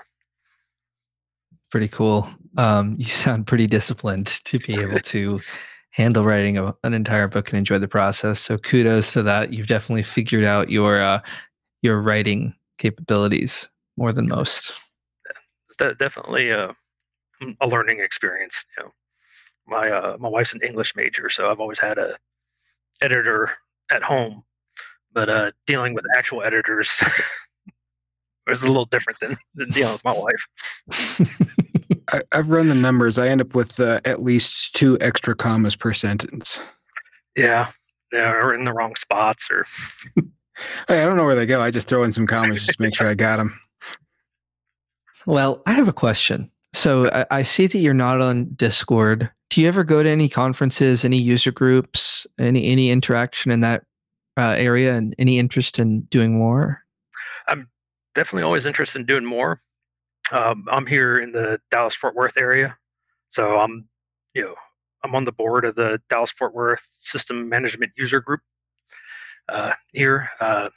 [1.72, 2.30] Pretty cool.
[2.58, 5.39] Um, you sound pretty disciplined to be able to
[5.96, 8.41] handle writing a, an entire book and enjoy the process.
[8.41, 9.54] So kudos to that.
[9.54, 11.22] You've definitely figured out your uh,
[11.82, 14.74] your writing capabilities more than most.
[15.70, 16.76] It's de- definitely a,
[17.62, 18.66] a learning experience.
[18.78, 18.91] You know,
[19.68, 22.18] my uh, my wife's an English major, so I've always had a
[23.02, 23.52] editor
[23.89, 24.43] at home,
[25.14, 27.02] but uh, dealing with actual editors
[28.50, 30.48] was a little different than, than dealing with my wife.
[32.12, 33.18] I, I've run the numbers.
[33.18, 36.60] I end up with uh, at least two extra commas per sentence.
[37.36, 37.72] Yeah,
[38.12, 39.66] they're in the wrong spots, or
[40.88, 41.62] Hey, I don't know where they go.
[41.62, 43.60] I just throw in some commas just to make sure I got them.
[45.26, 46.50] Well, I have a question.
[46.74, 49.30] So I, I see that you're not on Discord.
[49.50, 53.84] Do you ever go to any conferences, any user groups, any any interaction in that
[54.38, 56.82] uh, area, and any interest in doing more?
[58.16, 59.59] Definitely always interested in doing more.
[60.32, 62.78] Um, I'm here in the Dallas Fort Worth area,
[63.28, 63.88] so I'm
[64.34, 64.55] you know
[65.03, 68.41] I'm on the board of the Dallas Fort Worth System Management User Group
[69.49, 70.30] uh, here.
[70.39, 70.70] Uh,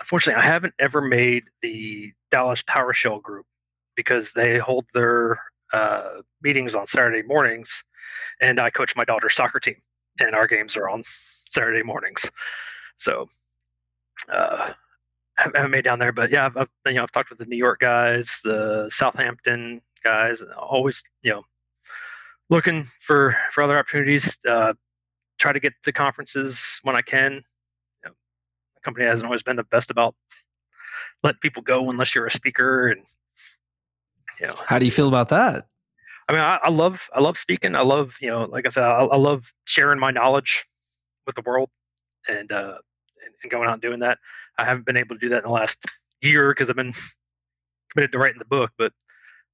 [0.00, 3.46] unfortunately, I haven't ever made the Dallas PowerShell group
[3.94, 5.40] because they hold their
[5.72, 7.84] uh, meetings on Saturday mornings,
[8.40, 9.76] and I coach my daughter's soccer team,
[10.18, 12.32] and our games are on Saturday mornings.
[12.96, 13.28] So
[14.28, 14.70] uh,
[15.54, 17.56] haven't made down there, but yeah, I've, I've you know I've talked with the New
[17.56, 21.42] York guys, the Southampton guys, always you know
[22.48, 24.38] looking for for other opportunities.
[24.48, 24.74] Uh,
[25.38, 27.32] try to get to conferences when I can.
[27.32, 28.12] You know,
[28.74, 30.14] the company hasn't always been the best about
[31.22, 33.06] let people go unless you're a speaker, and
[34.40, 35.66] you know How do you feel about that?
[36.28, 37.74] I mean, I, I love I love speaking.
[37.74, 40.64] I love you know, like I said, I, I love sharing my knowledge
[41.26, 41.70] with the world,
[42.28, 42.78] and uh,
[43.24, 44.18] and, and going out and doing that.
[44.60, 45.84] I haven't been able to do that in the last
[46.22, 46.92] year because I've been
[47.92, 48.92] committed to writing the book, but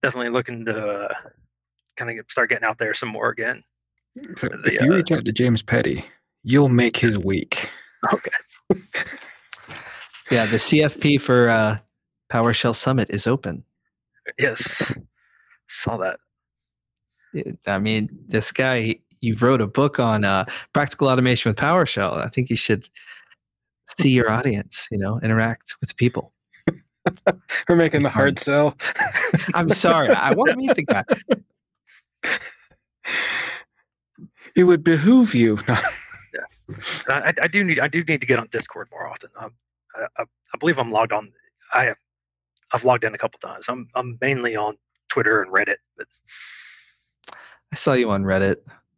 [0.02, 1.14] definitely looking to uh,
[1.96, 3.62] kind of start getting out there some more again.
[4.36, 6.04] So The, if you uh, reach out to James Petty,
[6.42, 7.70] you'll make his week.
[8.12, 8.30] Okay.
[10.30, 11.78] Yeah, the CFP for uh,
[12.32, 13.62] PowerShell Summit is open.
[14.38, 14.92] Yes.
[15.68, 16.18] Saw that.
[17.66, 22.24] I mean, this guy, you wrote a book on uh, practical automation with PowerShell.
[22.24, 22.88] I think you should
[23.98, 26.32] see your audience, you know, interact with people.
[27.68, 28.76] We're making the hard sell.
[29.54, 30.10] I'm sorry.
[30.10, 31.04] I want to meet the guy.
[34.56, 35.58] It would behoove you.
[37.08, 39.30] I, I do need I do need to get on Discord more often.
[39.38, 39.52] Um,
[39.94, 41.32] I, I, I believe I'm logged on.
[41.72, 41.98] I have
[42.72, 43.66] I've logged in a couple times.
[43.68, 44.76] I'm I'm mainly on
[45.08, 46.08] Twitter and Reddit, but
[47.72, 48.56] I saw you on Reddit.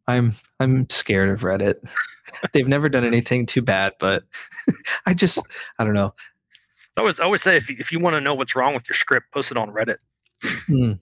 [0.09, 1.75] I'm I'm scared of Reddit.
[2.53, 4.23] They've never done anything too bad, but
[5.05, 5.39] I just
[5.79, 6.13] I don't know.
[6.97, 8.87] I always I always say if you, if you want to know what's wrong with
[8.89, 9.97] your script, post it on Reddit.
[10.67, 10.93] Hmm.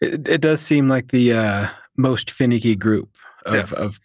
[0.00, 4.00] It, it does seem like the uh, most finicky group of, of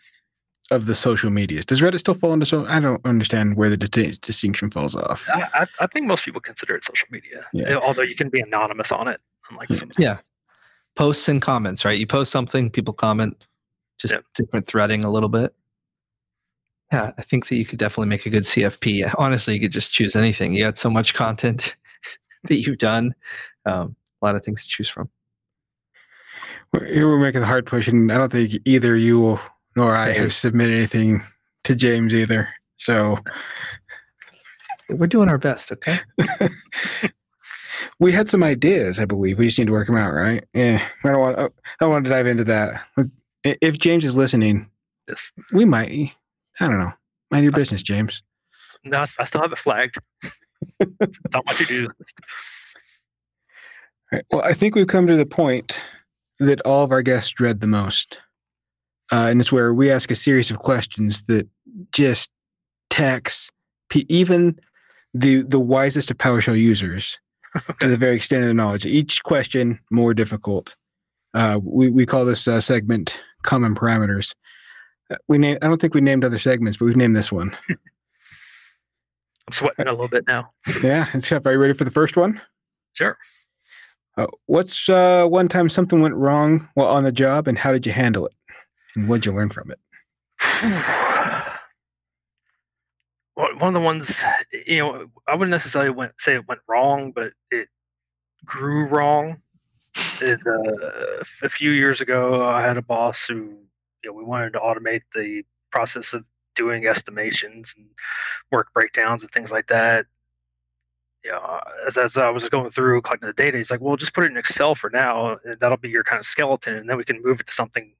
[0.71, 1.65] of the social medias.
[1.65, 2.65] Does Reddit still fall into so?
[2.65, 5.27] I don't understand where the dis- distinction falls off.
[5.31, 7.75] I, I, I think most people consider it social media, Yeah.
[7.75, 9.21] although you can be anonymous on it.
[9.49, 9.75] Unlike Yeah.
[9.77, 10.17] some, Yeah.
[10.95, 11.97] Posts and comments, right?
[11.99, 13.45] You post something, people comment,
[13.99, 14.23] just Yep.
[14.35, 15.53] different threading a little bit.
[16.91, 19.11] Yeah, I think that you could definitely make a good CFP.
[19.17, 20.53] Honestly, you could just choose anything.
[20.53, 21.75] You got so much content
[22.43, 23.13] that you've done,
[23.65, 25.09] um, a lot of things to choose from.
[26.73, 29.39] We're- Here we're making the hard push, and I don't think either you
[29.75, 31.21] nor I have submitted anything
[31.65, 32.47] to James either.
[32.77, 33.17] So
[34.89, 35.97] We're doing our best, okay?
[37.99, 39.37] we had some ideas, I believe.
[39.37, 40.43] We just need to work them out, right?
[40.53, 40.85] Yeah.
[41.03, 41.39] I don't want.
[41.39, 41.49] I
[41.79, 42.83] don't want to dive into that.
[43.43, 44.69] If James is listening,
[45.07, 45.31] Yes.
[45.53, 46.15] we might.
[46.59, 46.93] I don't know.
[47.31, 48.23] Mind your business, James.
[48.83, 49.97] No, I I still have it flagged.
[50.79, 52.15] my to-do list.
[54.11, 54.25] All right.
[54.31, 55.79] Well, I think we've come to the point
[56.39, 58.19] that all of our guests dread the most.
[59.11, 61.47] Uh, and it's where we ask a series of questions that
[61.91, 62.31] just
[62.89, 63.51] tax
[64.09, 64.59] even
[65.13, 67.19] the the wisest of PowerShell users
[67.79, 68.85] to the very extent of their knowledge.
[68.85, 70.75] Each question more difficult.
[71.33, 74.33] Uh, we we call this uh, segment common parameters.
[75.11, 75.57] Uh, we name.
[75.61, 77.55] I don't think we named other segments, but we've named this one.
[77.69, 80.51] I'm sweating a little bit now.
[80.81, 81.07] yeah.
[81.13, 82.41] And Steph, are you ready for the first one?
[82.93, 83.17] Sure.
[84.17, 87.85] Uh, what's uh, one time something went wrong while on the job, and how did
[87.85, 88.33] you handle it?
[88.95, 89.79] And what'd you learn from it?
[93.35, 94.23] One of the ones,
[94.65, 97.67] you know, I wouldn't necessarily went, say it went wrong, but it
[98.45, 99.41] grew wrong.
[100.21, 103.33] Is uh, a few years ago, I had a boss who,
[104.03, 106.23] you know, we wanted to automate the process of
[106.55, 107.87] doing estimations and
[108.51, 110.05] work breakdowns and things like that.
[111.23, 114.13] You know, as, as I was going through collecting the data, he's like, "Well, just
[114.13, 116.97] put it in Excel for now, and that'll be your kind of skeleton, and then
[116.97, 117.93] we can move it to something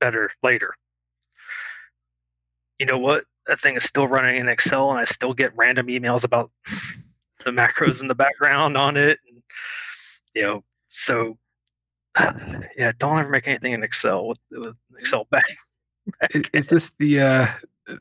[0.00, 0.74] better later."
[2.78, 3.24] You know what?
[3.50, 6.52] That thing is still running in Excel, and I still get random emails about
[7.44, 9.18] the macros in the background on it.
[9.28, 9.42] And,
[10.36, 11.36] you know, so
[12.76, 15.44] yeah, don't ever make anything in Excel with, with Excel back.
[16.30, 17.46] Is, is this the uh,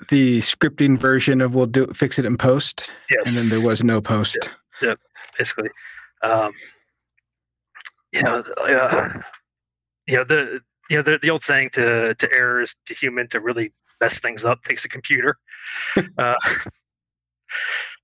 [0.09, 2.91] the scripting version of we'll do fix it in post?
[3.09, 3.27] Yes.
[3.27, 4.51] And then there was no post.
[4.81, 4.99] Yep,
[5.37, 5.69] basically.
[6.23, 6.51] Um,
[8.11, 9.21] you know, uh,
[10.07, 13.39] you know the you know the, the old saying to to errors to human to
[13.39, 15.37] really mess things up takes a computer.
[16.17, 16.35] uh,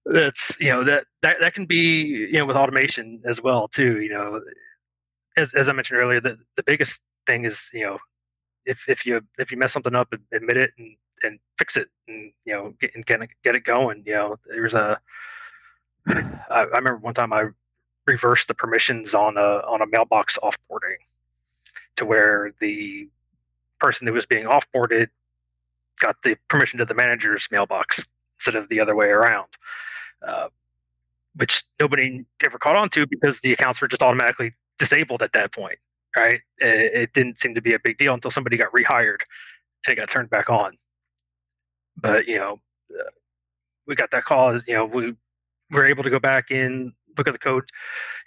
[0.06, 4.02] that's you know that that that can be you know with automation as well too.
[4.02, 4.42] You know,
[5.38, 7.98] as as I mentioned earlier, the the biggest thing is you know
[8.66, 12.32] if if you if you mess something up, admit it and and fix it and
[12.46, 14.04] you know get and get it, get it going.
[14.06, 15.00] You know, there's a
[16.08, 17.50] I, I remember one time I
[18.06, 20.98] reversed the permissions on a on a mailbox offboarding
[21.96, 23.10] to where the
[23.80, 25.08] person who was being offboarded
[26.00, 28.06] got the permission to the manager's mailbox
[28.38, 29.48] instead of the other way around,
[30.26, 30.50] uh,
[31.36, 35.54] which nobody ever caught on to because the accounts were just automatically disabled at that
[35.54, 35.80] point.
[36.16, 36.42] Right?
[36.60, 39.20] It, it didn't seem to be a big deal until somebody got rehired
[39.86, 40.78] and it got turned back on.
[41.98, 42.60] But you know,
[42.92, 43.10] uh,
[43.88, 44.60] we got that call.
[44.68, 45.16] You know, we
[45.72, 47.70] were able to go back in, look at the code.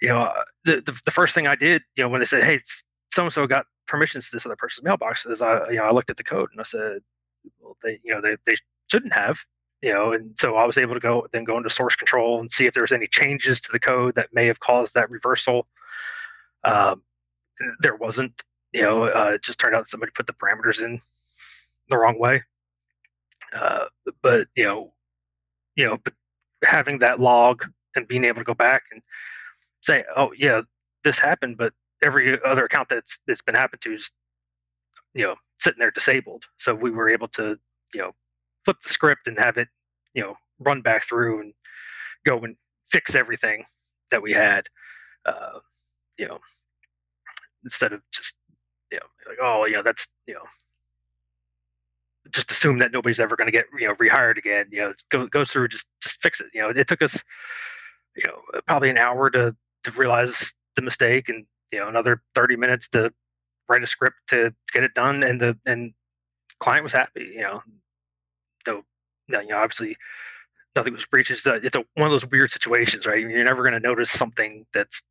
[0.01, 2.43] You know, uh, the, the, the first thing I did, you know, when they said,
[2.43, 2.61] "Hey,
[3.11, 5.91] so and so got permissions to this other person's mailbox," is I, you know, I
[5.91, 7.01] looked at the code and I said, "Well,
[7.83, 8.55] they, you know, they they
[8.89, 9.39] shouldn't have."
[9.81, 12.51] You know, and so I was able to go then go into source control and
[12.51, 15.67] see if there was any changes to the code that may have caused that reversal.
[16.63, 17.03] Um,
[17.81, 18.43] there wasn't.
[18.73, 20.99] You know, uh, it just turned out somebody put the parameters in
[21.89, 22.43] the wrong way.
[23.55, 23.85] Uh,
[24.21, 24.93] but you know,
[25.75, 26.13] you know, but
[26.63, 27.65] having that log
[27.95, 29.01] and being able to go back and
[29.81, 30.61] say, "Oh, yeah,
[31.03, 31.73] this happened," but
[32.03, 34.11] every other account that's that's been happened to is,
[35.13, 36.45] you know, sitting there disabled.
[36.57, 37.59] So we were able to,
[37.93, 38.11] you know,
[38.65, 39.67] flip the script and have it,
[40.13, 41.53] you know, run back through and
[42.25, 42.55] go and
[42.87, 43.63] fix everything
[44.11, 44.67] that we had.
[45.25, 45.59] Uh,
[46.17, 46.39] you know,
[47.63, 48.35] instead of just,
[48.91, 50.43] you know, like, oh, you know, that's, you know,
[52.31, 54.67] just assume that nobody's ever going to get you know rehired again.
[54.71, 56.47] You know, go go through just just fix it.
[56.53, 57.23] You know, it took us
[58.15, 62.55] you know probably an hour to to realize the mistake, and you know another thirty
[62.55, 63.11] minutes to
[63.69, 65.93] write a script to get it done, and the and
[66.59, 67.31] client was happy.
[67.33, 67.63] You know,
[68.65, 68.83] so
[69.27, 69.95] you know obviously
[70.75, 71.31] nothing was breached.
[71.31, 73.19] It's, a, it's a, one of those weird situations, right?
[73.19, 75.03] You're never going to notice something that's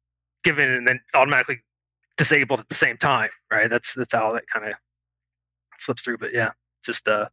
[0.45, 1.61] given and then automatically
[2.17, 3.71] disabled at the same time, right?
[3.71, 4.75] That's that's how that kind of
[5.79, 6.19] slips through.
[6.19, 6.51] But yeah,
[6.85, 7.29] just uh,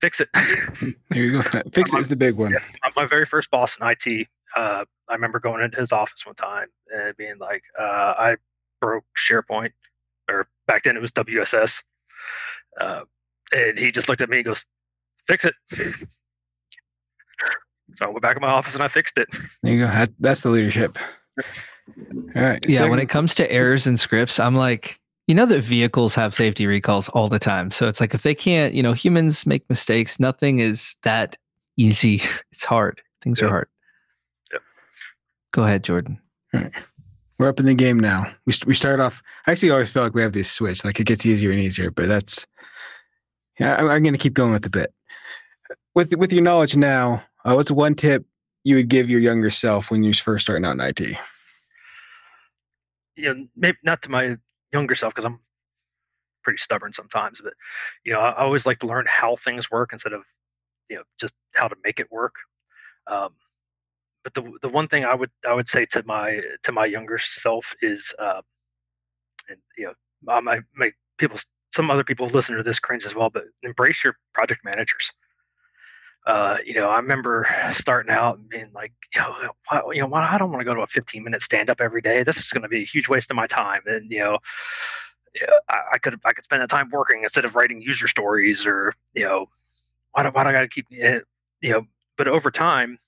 [0.00, 0.28] fix it.
[1.10, 1.42] there you go.
[1.72, 2.52] Fix it is the big one.
[2.52, 6.34] Yeah, my very first boss in IT, uh, I remember going into his office one
[6.34, 8.36] time and being like, uh, I
[8.84, 9.72] broke SharePoint,
[10.28, 11.82] or back then it was WSS.
[12.78, 13.02] Uh,
[13.54, 14.64] and he just looked at me and goes,
[15.26, 15.54] fix it.
[17.92, 19.28] so I went back in my office and I fixed it.
[19.62, 20.04] There you go.
[20.20, 20.98] that's the leadership.
[21.38, 22.64] All right.
[22.68, 22.88] Yeah.
[22.88, 26.66] when it comes to errors and scripts, I'm like, you know that vehicles have safety
[26.66, 27.70] recalls all the time.
[27.70, 30.20] So it's like if they can't, you know, humans make mistakes.
[30.20, 31.36] Nothing is that
[31.76, 32.22] easy.
[32.52, 33.00] It's hard.
[33.22, 33.68] Things are hard.
[34.52, 34.62] Yep.
[35.52, 36.20] Go ahead, Jordan.
[36.52, 36.72] All right.
[37.44, 38.24] We're up in the game now.
[38.46, 39.22] We, we start off.
[39.46, 40.82] I actually always feel like we have this switch.
[40.82, 42.46] Like it gets easier and easier, but that's.
[43.60, 44.94] Yeah, I'm, I'm going to keep going with the bit.
[45.94, 48.24] With with your knowledge now, uh, what's one tip
[48.62, 51.18] you would give your younger self when you're first starting out in IT?
[53.14, 54.38] Yeah, maybe not to my
[54.72, 55.40] younger self because I'm
[56.44, 57.42] pretty stubborn sometimes.
[57.44, 57.52] But
[58.06, 60.22] you know, I, I, always like to learn how things work instead of
[60.88, 62.36] you know just how to make it work.
[63.06, 63.34] Um,
[64.24, 67.18] but the the one thing I would I would say to my to my younger
[67.18, 68.42] self is, uh,
[69.48, 71.38] and you know, my my people
[71.70, 75.12] some other people listen to this cringe as well, but embrace your project managers.
[76.24, 80.06] Uh, you know, I remember starting out and being like, you know, why, you know,
[80.06, 82.22] why, I don't want to go to a 15 minute stand up every day.
[82.22, 83.82] This is going to be a huge waste of my time.
[83.86, 84.38] And, you know,
[85.68, 88.94] I, I could, I could spend that time working instead of writing user stories or,
[89.12, 89.48] you know,
[90.12, 91.24] why do, why do I got to keep, it,
[91.60, 92.98] you know, but over time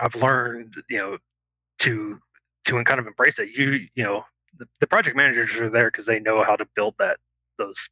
[0.00, 1.18] I've learned, you know,
[1.80, 2.18] to,
[2.64, 3.50] to kind of embrace it.
[3.50, 4.24] You you know
[4.58, 7.18] the, the project managers are there because they know how to build that
[7.58, 7.88] those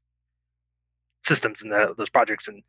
[1.23, 2.63] systems and the, those projects and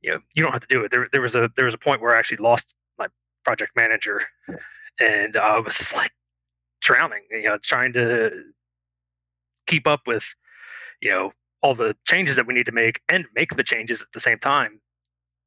[0.00, 1.78] you know you don't have to do it there, there was a there was a
[1.78, 3.06] point where i actually lost my
[3.44, 4.22] project manager
[5.00, 6.12] and i was like
[6.80, 8.30] drowning you know trying to
[9.66, 10.34] keep up with
[11.00, 11.32] you know
[11.62, 14.38] all the changes that we need to make and make the changes at the same
[14.38, 14.80] time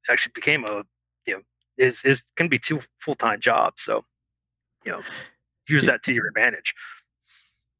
[0.09, 0.83] actually became a
[1.25, 1.41] you know
[1.77, 4.03] is is can be two full-time jobs so
[4.85, 5.01] you know
[5.67, 6.73] use that to your advantage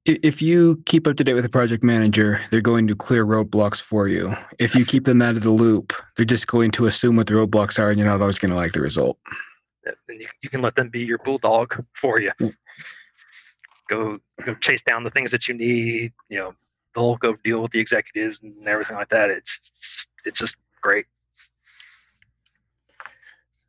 [0.08, 3.82] if you keep up to date with a project manager, they're going to clear roadblocks
[3.82, 4.34] for you.
[4.58, 7.34] If you keep them out of the loop, they're just going to assume what the
[7.34, 9.18] roadblocks are, and you're not always going to like the result.
[9.86, 12.32] And you, you can let them be your bulldog for you.
[13.90, 16.14] Go go chase down the things that you need.
[16.30, 16.56] You know,
[16.96, 19.30] they'll go deal with the executives and everything like that.
[19.30, 21.06] It's it's, it's just great.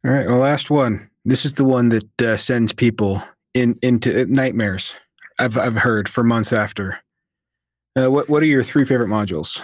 [0.05, 0.27] All right.
[0.27, 1.11] Well, last one.
[1.25, 3.23] This is the one that uh, sends people
[3.55, 4.95] in into nightmares.
[5.39, 7.01] I've I've heard for months after.
[7.97, 9.63] Uh, what what are your three favorite modules?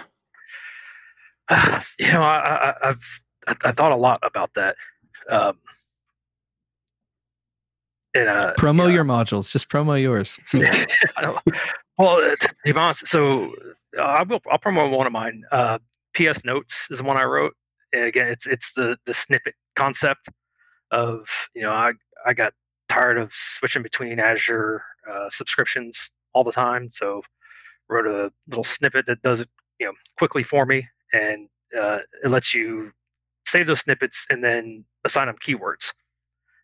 [1.99, 3.01] you know, I, I, have
[3.47, 4.75] I, thought a lot about that.
[5.29, 5.57] Um,
[8.15, 9.51] and, uh, promo your modules.
[9.51, 10.39] Just promo yours.
[11.97, 13.53] well, uh, to be honest, so
[13.97, 14.41] uh, I will.
[14.51, 15.43] I'll promote one of mine.
[15.51, 15.79] Uh,
[16.13, 17.53] PS Notes is the one I wrote,
[17.95, 20.29] and again, it's it's the the snippet concept
[20.91, 21.93] of you know I
[22.25, 22.53] I got
[22.89, 26.89] tired of switching between Azure uh, subscriptions all the time.
[26.91, 27.21] So
[27.89, 32.29] wrote a little snippet that does it, you know, quickly for me, and uh, it
[32.29, 32.91] lets you
[33.45, 35.93] save those snippets and then assign them keywords.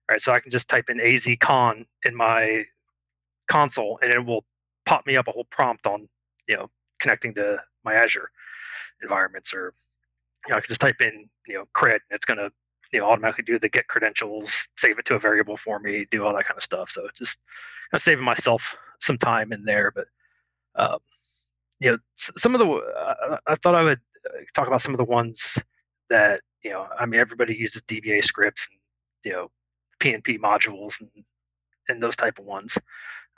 [0.09, 2.65] All right, so I can just type in AZ con in my
[3.47, 4.43] console, and it will
[4.85, 6.09] pop me up a whole prompt on,
[6.47, 6.69] you know,
[6.99, 8.31] connecting to my Azure
[9.01, 9.73] environments, or
[10.47, 12.51] you know, I can just type in, you know, cred, and it's going to
[12.91, 16.25] you know automatically do the get credentials, save it to a variable for me, do
[16.25, 16.89] all that kind of stuff.
[16.89, 17.39] So just
[17.93, 19.91] I'm saving myself some time in there.
[19.91, 20.07] But
[20.75, 20.99] um,
[21.79, 24.97] you know, some of the uh, I thought I would uh, talk about some of
[24.97, 25.57] the ones
[26.09, 26.87] that you know.
[26.99, 28.79] I mean, everybody uses DBA scripts and
[29.23, 29.51] you know
[29.99, 31.09] PNP modules and
[31.87, 32.77] and those type of ones.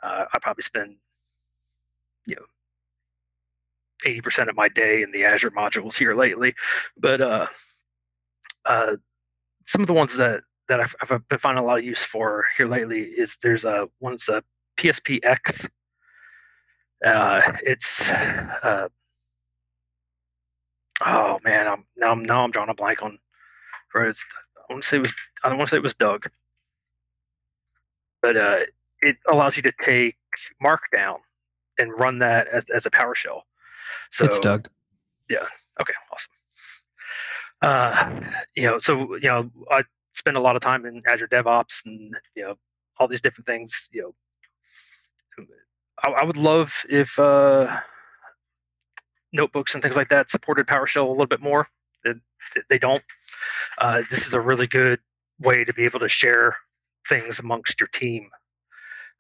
[0.02, 0.96] Uh, I probably spend
[2.28, 2.46] you know
[4.06, 6.56] 80% of my day in the Azure modules here lately.
[6.98, 7.48] But uh,
[8.66, 8.98] uh,
[9.66, 12.46] some of the ones that that I've, I've, been finding a lot of use for
[12.58, 14.44] here lately is there's a one's a
[14.78, 15.70] PSPX.
[17.06, 18.88] Uh, it's uh,
[21.06, 23.20] oh man, I'm now I'm now I'm drawing a blank on.
[23.94, 24.26] Right, it's,
[24.58, 26.30] I want to say it was I don't want to say it was Doug,
[28.22, 28.60] but uh,
[29.02, 30.16] it allows you to take
[30.64, 31.18] Markdown
[31.78, 33.42] and run that as as a PowerShell.
[34.12, 34.70] So it's Doug.
[35.30, 35.46] Yeah.
[35.82, 35.94] Okay.
[36.12, 36.32] Awesome
[37.64, 38.22] uh,
[38.56, 42.14] you know, so you know, I spend a lot of time in Azure DevOps and
[42.36, 42.56] you know
[43.00, 43.90] all these different things.
[43.92, 44.14] You
[45.38, 45.46] know,
[46.04, 47.80] I, I would love if uh,
[49.32, 51.70] notebooks and things like that supported PowerShell a little bit more.
[52.04, 52.18] It,
[52.70, 53.04] they don't.
[53.78, 55.00] Uh, this is a really good
[55.40, 56.58] way to be able to share
[57.08, 58.30] things amongst your team.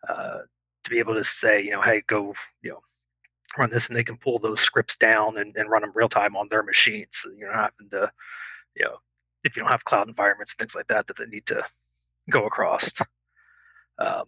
[0.07, 0.39] Uh,
[0.84, 2.82] to be able to say, you know, hey, go, you know,
[3.57, 6.35] run this and they can pull those scripts down and, and run them real time
[6.35, 7.09] on their machines.
[7.11, 8.11] So you're not having to,
[8.75, 8.97] you know,
[9.43, 11.63] if you don't have cloud environments and things like that that they need to
[12.29, 12.93] go across.
[13.99, 14.25] Um,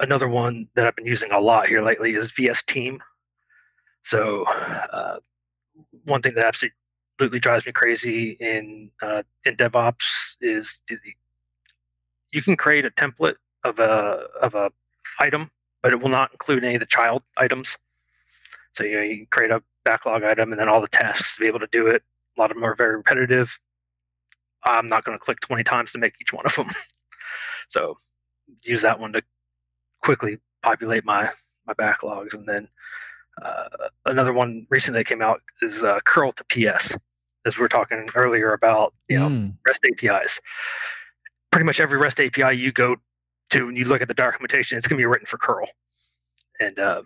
[0.00, 3.02] another one that I've been using a lot here lately is VS Team.
[4.02, 4.44] So
[4.92, 5.18] uh,
[6.04, 10.98] one thing that absolutely drives me crazy in uh, in DevOps is the,
[12.32, 14.70] you can create a template of a of a
[15.18, 15.50] item
[15.84, 17.76] but it will not include any of the child items.
[18.72, 21.46] So you know, you create a backlog item and then all the tasks to be
[21.46, 22.02] able to do it.
[22.36, 23.60] A lot of them are very repetitive.
[24.64, 26.70] I'm not going to click 20 times to make each one of them.
[27.68, 27.96] so
[28.64, 29.22] use that one to
[30.02, 31.28] quickly populate my
[31.66, 32.32] my backlogs.
[32.32, 32.68] And then
[33.42, 33.68] uh,
[34.06, 36.96] another one recently that came out is uh, curl to PS,
[37.44, 39.54] as we were talking earlier about you know mm.
[39.66, 40.40] REST APIs.
[41.50, 42.96] Pretty much every REST API you go
[43.54, 45.68] to when you look at the documentation, it's going to be written for curl.
[46.60, 47.02] And uh,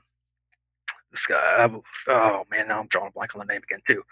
[1.10, 1.68] this guy,
[2.08, 4.02] oh man, now I'm drawing a blank on the name again too.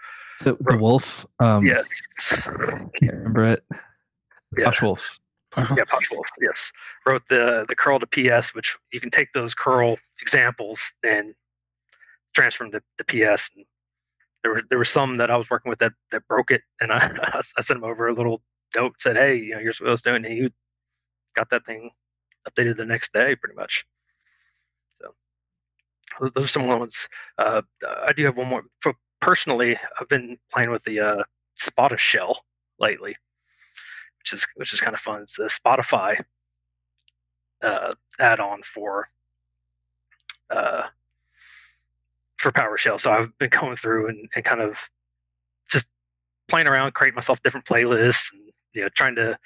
[0.41, 1.25] The, the wolf.
[1.39, 2.01] Um, yes.
[2.41, 3.63] Can't remember it.
[4.57, 4.71] Yeah.
[4.81, 5.19] Wolf.
[5.57, 6.27] Yeah, Potch Wolf.
[6.41, 6.71] Yes,
[7.05, 11.33] wrote the the curl to PS, which you can take those curl examples and
[12.35, 13.51] transfer them to, to PS.
[13.55, 13.65] And
[14.43, 16.91] there were there were some that I was working with that that broke it, and
[16.93, 18.41] I I sent him over a little
[18.75, 20.49] note said, "Hey, you know, here's what I was doing." And he
[21.33, 21.91] got that thing
[22.49, 23.85] updated the next day, pretty much.
[24.95, 27.07] So those are some ones.
[27.37, 27.61] Uh,
[28.07, 28.63] I do have one more.
[28.79, 31.23] For personally, I've been playing with the uh,
[31.97, 32.45] shell
[32.79, 33.15] lately,
[34.19, 35.21] which is which is kind of fun.
[35.23, 36.23] It's a Spotify
[37.61, 39.07] uh, add-on for
[40.49, 40.83] uh,
[42.37, 42.99] for PowerShell.
[42.99, 44.89] So I've been going through and, and kind of
[45.69, 45.87] just
[46.47, 48.41] playing around, creating myself different playlists, and
[48.73, 49.37] you know, trying to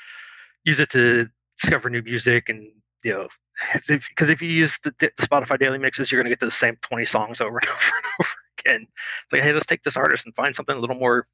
[0.63, 1.27] use it to
[1.59, 2.71] discover new music and
[3.03, 3.27] you know,
[3.73, 6.51] because if, if, you use the, the, Spotify daily mixes, you're going to get the
[6.51, 8.29] same 20 songs over and over and over
[8.59, 8.87] again.
[9.23, 11.25] It's like, hey, let's take this artist and find something a little more,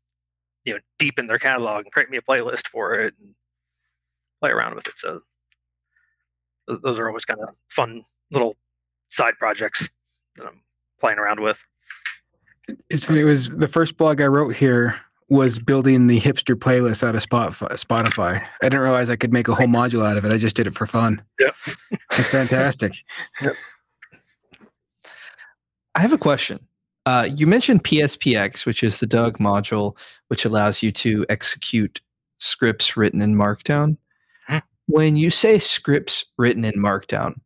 [0.65, 3.34] you know, deep in their catalog and create me a playlist for it and
[4.41, 4.98] play around with it.
[4.98, 5.22] So
[6.68, 8.56] those, those are always kind of fun little
[9.10, 9.91] side projects
[10.38, 10.61] that I'm
[10.99, 11.64] playing around with.
[12.89, 13.22] It's funny.
[13.22, 14.99] It was the first blog I wrote here
[15.30, 18.41] was building the hipster playlist out of Spotify.
[18.62, 20.32] I didn't realize I could make a whole module out of it.
[20.32, 21.22] I just did it for fun.
[21.40, 21.56] Yep.
[22.14, 22.94] It's fantastic.
[23.41, 23.56] Yep.
[25.95, 26.60] I have a question.
[27.08, 29.98] Uh, you mentioned PSPX, which is the Doug module,
[30.28, 32.02] which allows you to execute
[32.38, 33.98] scripts written in Markdown.
[34.48, 34.58] Hmm.
[34.86, 37.40] When you say scripts written in Markdown,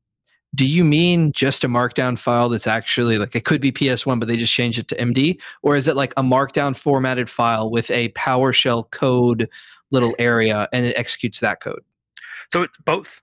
[0.53, 4.27] do you mean just a markdown file that's actually like it could be ps1 but
[4.27, 7.89] they just changed it to md or is it like a markdown formatted file with
[7.89, 9.49] a powershell code
[9.91, 11.83] little area and it executes that code?
[12.51, 13.21] So it's both.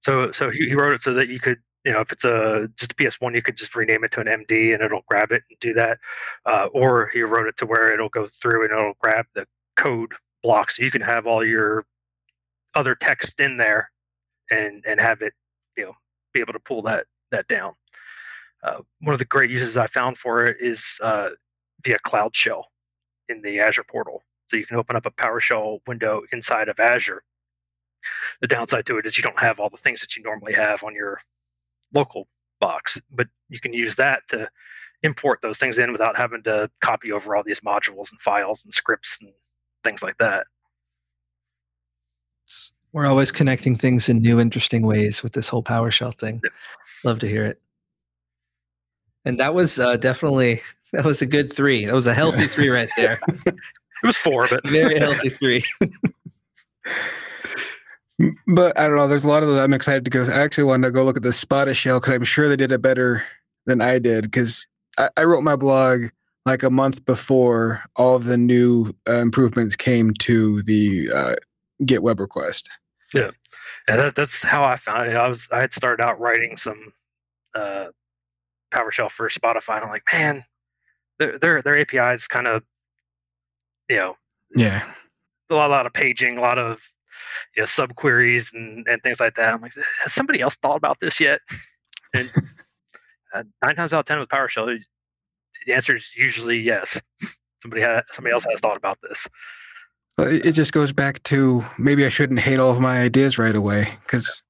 [0.00, 2.68] So so he, he wrote it so that you could you know if it's a
[2.76, 5.42] just a ps1 you could just rename it to an md and it'll grab it
[5.48, 5.98] and do that.
[6.44, 9.46] Uh, or he wrote it to where it'll go through and it'll grab the
[9.76, 10.12] code
[10.42, 10.70] block.
[10.70, 11.86] So you can have all your
[12.74, 13.90] other text in there
[14.50, 15.34] and and have it
[15.76, 15.94] you know
[16.32, 17.74] be able to pull that that down.
[18.62, 21.30] Uh, one of the great uses I found for it is uh,
[21.82, 22.68] via Cloud Shell
[23.28, 24.22] in the Azure portal.
[24.46, 27.22] So you can open up a PowerShell window inside of Azure.
[28.40, 30.82] The downside to it is you don't have all the things that you normally have
[30.84, 31.18] on your
[31.92, 32.28] local
[32.60, 34.48] box, but you can use that to
[35.02, 38.74] import those things in without having to copy over all these modules and files and
[38.74, 39.32] scripts and
[39.82, 40.46] things like that.
[42.92, 46.42] We're always connecting things in new, interesting ways with this whole PowerShell thing.
[47.04, 47.60] Love to hear it.
[49.24, 50.60] And that was uh, definitely
[50.92, 51.86] that was a good three.
[51.86, 53.18] That was a healthy three right there.
[53.46, 53.56] it
[54.04, 55.62] was four, but very healthy three.
[58.46, 59.08] but I don't know.
[59.08, 60.24] There's a lot of that I'm excited to go.
[60.24, 62.82] I actually wanted to go look at the Spotishell because I'm sure they did it
[62.82, 63.24] better
[63.64, 64.24] than I did.
[64.24, 64.66] Because
[64.98, 66.06] I, I, wrote my blog
[66.44, 71.36] like a month before all the new uh, improvements came to the uh,
[71.84, 72.68] Get web request.
[73.14, 73.30] Yeah,
[73.88, 75.16] and that, that's how I found it.
[75.16, 76.92] I was I had started out writing some
[77.54, 77.86] uh,
[78.72, 80.44] PowerShell for Spotify, and I'm like, man,
[81.18, 82.62] their their, their API is kind of,
[83.88, 84.16] you know,
[84.54, 84.84] yeah,
[85.50, 86.80] a lot, a lot of paging, a lot of
[87.56, 89.54] you know subqueries and and things like that.
[89.54, 91.40] I'm like, has somebody else thought about this yet?
[92.14, 92.28] And
[93.32, 94.78] uh, nine times out of ten with PowerShell,
[95.66, 97.00] the answer is usually yes.
[97.62, 99.26] Somebody has somebody else has thought about this.
[100.18, 103.88] It just goes back to maybe I shouldn't hate all of my ideas right away
[104.02, 104.42] because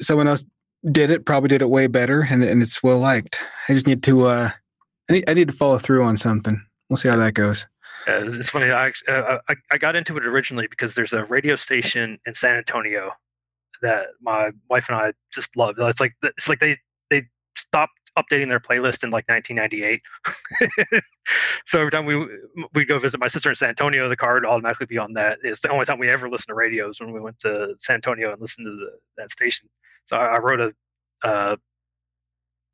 [0.00, 0.44] someone else
[0.90, 3.40] did it, probably did it way better, and, and it's well liked.
[3.68, 4.50] I just need to, uh,
[5.08, 6.60] I need, I need to follow through on something.
[6.88, 7.66] We'll see how that goes.
[8.06, 8.70] Uh, it's funny.
[8.70, 12.56] I, uh, I I got into it originally because there's a radio station in San
[12.56, 13.12] Antonio
[13.80, 15.76] that my wife and I just love.
[15.78, 16.78] It's like it's like they
[17.10, 20.02] they stopped updating their playlist in like 1998.
[21.66, 22.26] so every time we
[22.74, 25.38] we go visit my sister in San Antonio, the car would automatically be on that.
[25.42, 28.32] It's the only time we ever listen to radios when we went to San Antonio
[28.32, 29.68] and listened to the, that station.
[30.06, 30.72] So I, I wrote a
[31.24, 31.56] uh,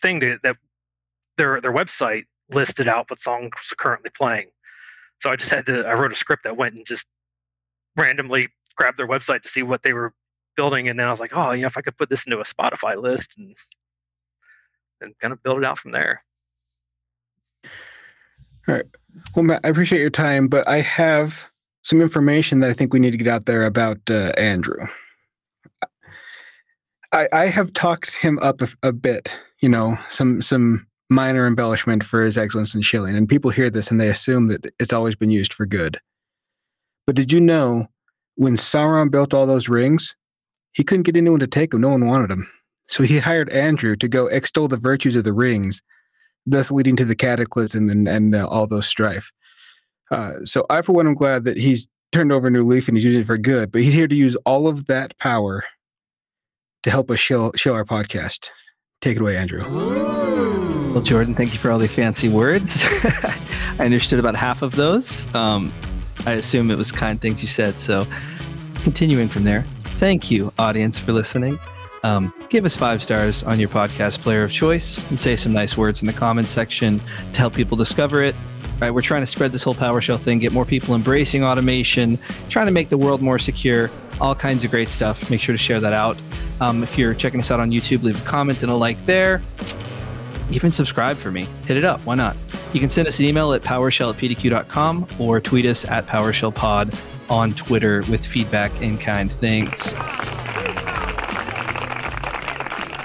[0.02, 0.56] thing to, that
[1.36, 4.48] their their website listed out what songs are currently playing.
[5.20, 7.06] So I just had to I wrote a script that went and just
[7.96, 10.14] randomly grabbed their website to see what they were
[10.56, 12.40] building, and then I was like, oh, you know, if I could put this into
[12.40, 13.56] a Spotify list and
[15.00, 16.22] and kind of build it out from there.
[18.66, 18.84] All right.
[19.34, 21.50] Well, Matt, I appreciate your time, but I have
[21.82, 24.86] some information that I think we need to get out there about uh, Andrew.
[27.12, 32.04] I, I have talked him up a, a, bit, you know, some some minor embellishment
[32.04, 35.16] for his excellence in shilling, and people hear this and they assume that it's always
[35.16, 35.98] been used for good.
[37.06, 37.86] But did you know
[38.34, 40.14] when Sauron built all those rings,
[40.72, 41.80] he couldn't get anyone to take them.
[41.80, 42.48] No one wanted them.
[42.88, 45.82] So he hired Andrew to go extol the virtues of the rings,
[46.46, 49.30] thus leading to the cataclysm and, and uh, all those strife.
[50.10, 52.96] Uh, so I, for one, am glad that he's turned over a new leaf and
[52.96, 55.64] he's using it for good, but he's here to use all of that power
[56.82, 58.48] to help us show, show our podcast.
[59.00, 59.62] Take it away, Andrew.
[60.92, 62.82] Well, Jordan, thank you for all the fancy words.
[63.78, 65.32] I understood about half of those.
[65.34, 65.72] Um,
[66.26, 67.78] I assume it was kind things you said.
[67.78, 68.06] So,
[68.82, 69.64] continuing from there,
[69.96, 71.58] thank you, audience, for listening.
[72.02, 75.76] Um, give us five stars on your podcast player of choice and say some nice
[75.76, 77.00] words in the comments section
[77.32, 78.34] to help people discover it.
[78.80, 82.16] Right, we're trying to spread this whole PowerShell thing, get more people embracing automation,
[82.48, 85.28] trying to make the world more secure, all kinds of great stuff.
[85.30, 86.16] Make sure to share that out.
[86.60, 89.42] Um, if you're checking us out on YouTube, leave a comment and a like there.
[90.50, 91.46] Even subscribe for me.
[91.66, 92.00] Hit it up.
[92.02, 92.36] Why not?
[92.72, 96.96] You can send us an email at powershell at pdq.com or tweet us at powershellpod
[97.28, 99.92] on Twitter with feedback and kind things.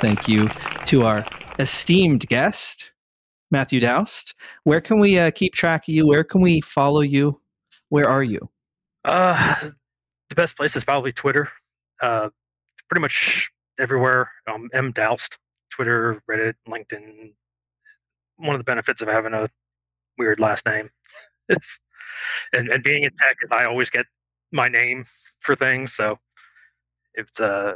[0.03, 0.49] Thank you
[0.87, 1.25] to our
[1.59, 2.91] esteemed guest,
[3.51, 4.35] Matthew Dowst.
[4.65, 6.05] Where can we uh, keep track of you?
[6.05, 7.39] Where can we follow you?
[7.87, 8.49] Where are you?
[9.05, 9.69] Uh,
[10.27, 11.47] the best place is probably Twitter.
[12.01, 12.31] Uh,
[12.89, 13.49] pretty much
[13.79, 14.29] everywhere.
[14.45, 15.37] Um, MDowst,
[15.69, 17.31] Twitter, Reddit, LinkedIn.
[18.35, 19.47] One of the benefits of having a
[20.17, 20.89] weird last name,
[21.47, 21.79] is,
[22.51, 24.05] and and being in tech is I always get
[24.51, 25.05] my name
[25.39, 25.93] for things.
[25.93, 26.17] So
[27.15, 27.75] it's uh,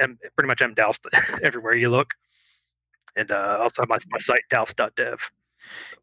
[0.00, 0.74] M, pretty much M
[1.42, 2.14] everywhere you look.
[3.16, 5.30] And uh, also have my, my site dowst.dev.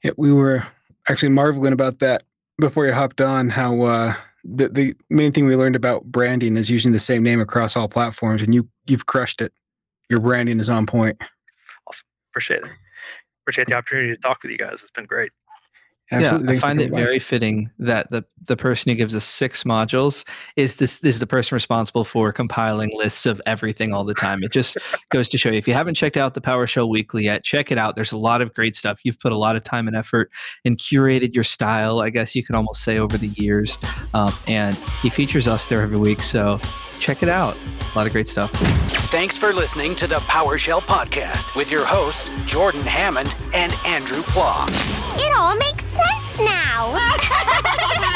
[0.03, 0.63] Yeah, we were
[1.07, 2.23] actually marveling about that
[2.59, 3.49] before you hopped on.
[3.49, 4.13] How uh,
[4.43, 7.87] the the main thing we learned about branding is using the same name across all
[7.87, 9.53] platforms, and you you've crushed it.
[10.09, 11.21] Your branding is on point.
[11.87, 12.69] Awesome, appreciate it.
[13.43, 14.81] Appreciate the opportunity to talk with you guys.
[14.81, 15.31] It's been great.
[16.11, 16.39] Absolutely.
[16.39, 16.99] Yeah, I Thanks find it by.
[17.01, 20.23] very fitting that the the person who gives us six modules
[20.55, 24.43] is this is the person responsible for compiling lists of everything all the time.
[24.43, 24.77] It just
[25.09, 27.79] goes to show you if you haven't checked out the PowerShell Weekly yet, check it
[27.79, 27.95] out.
[27.95, 28.99] There's a lot of great stuff.
[29.03, 30.31] You've put a lot of time and effort
[30.63, 32.01] and curated your style.
[32.01, 33.79] I guess you could almost say over the years,
[34.13, 36.21] um, and he features us there every week.
[36.21, 36.59] So
[36.99, 37.57] check it out.
[37.93, 38.51] A lot of great stuff.
[39.11, 44.65] Thanks for listening to the PowerShell Podcast with your hosts, Jordan Hammond and Andrew Pla.
[45.17, 46.93] It all makes sense now.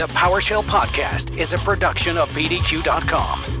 [0.00, 3.59] The PowerShell Podcast is a production of PDQ.com.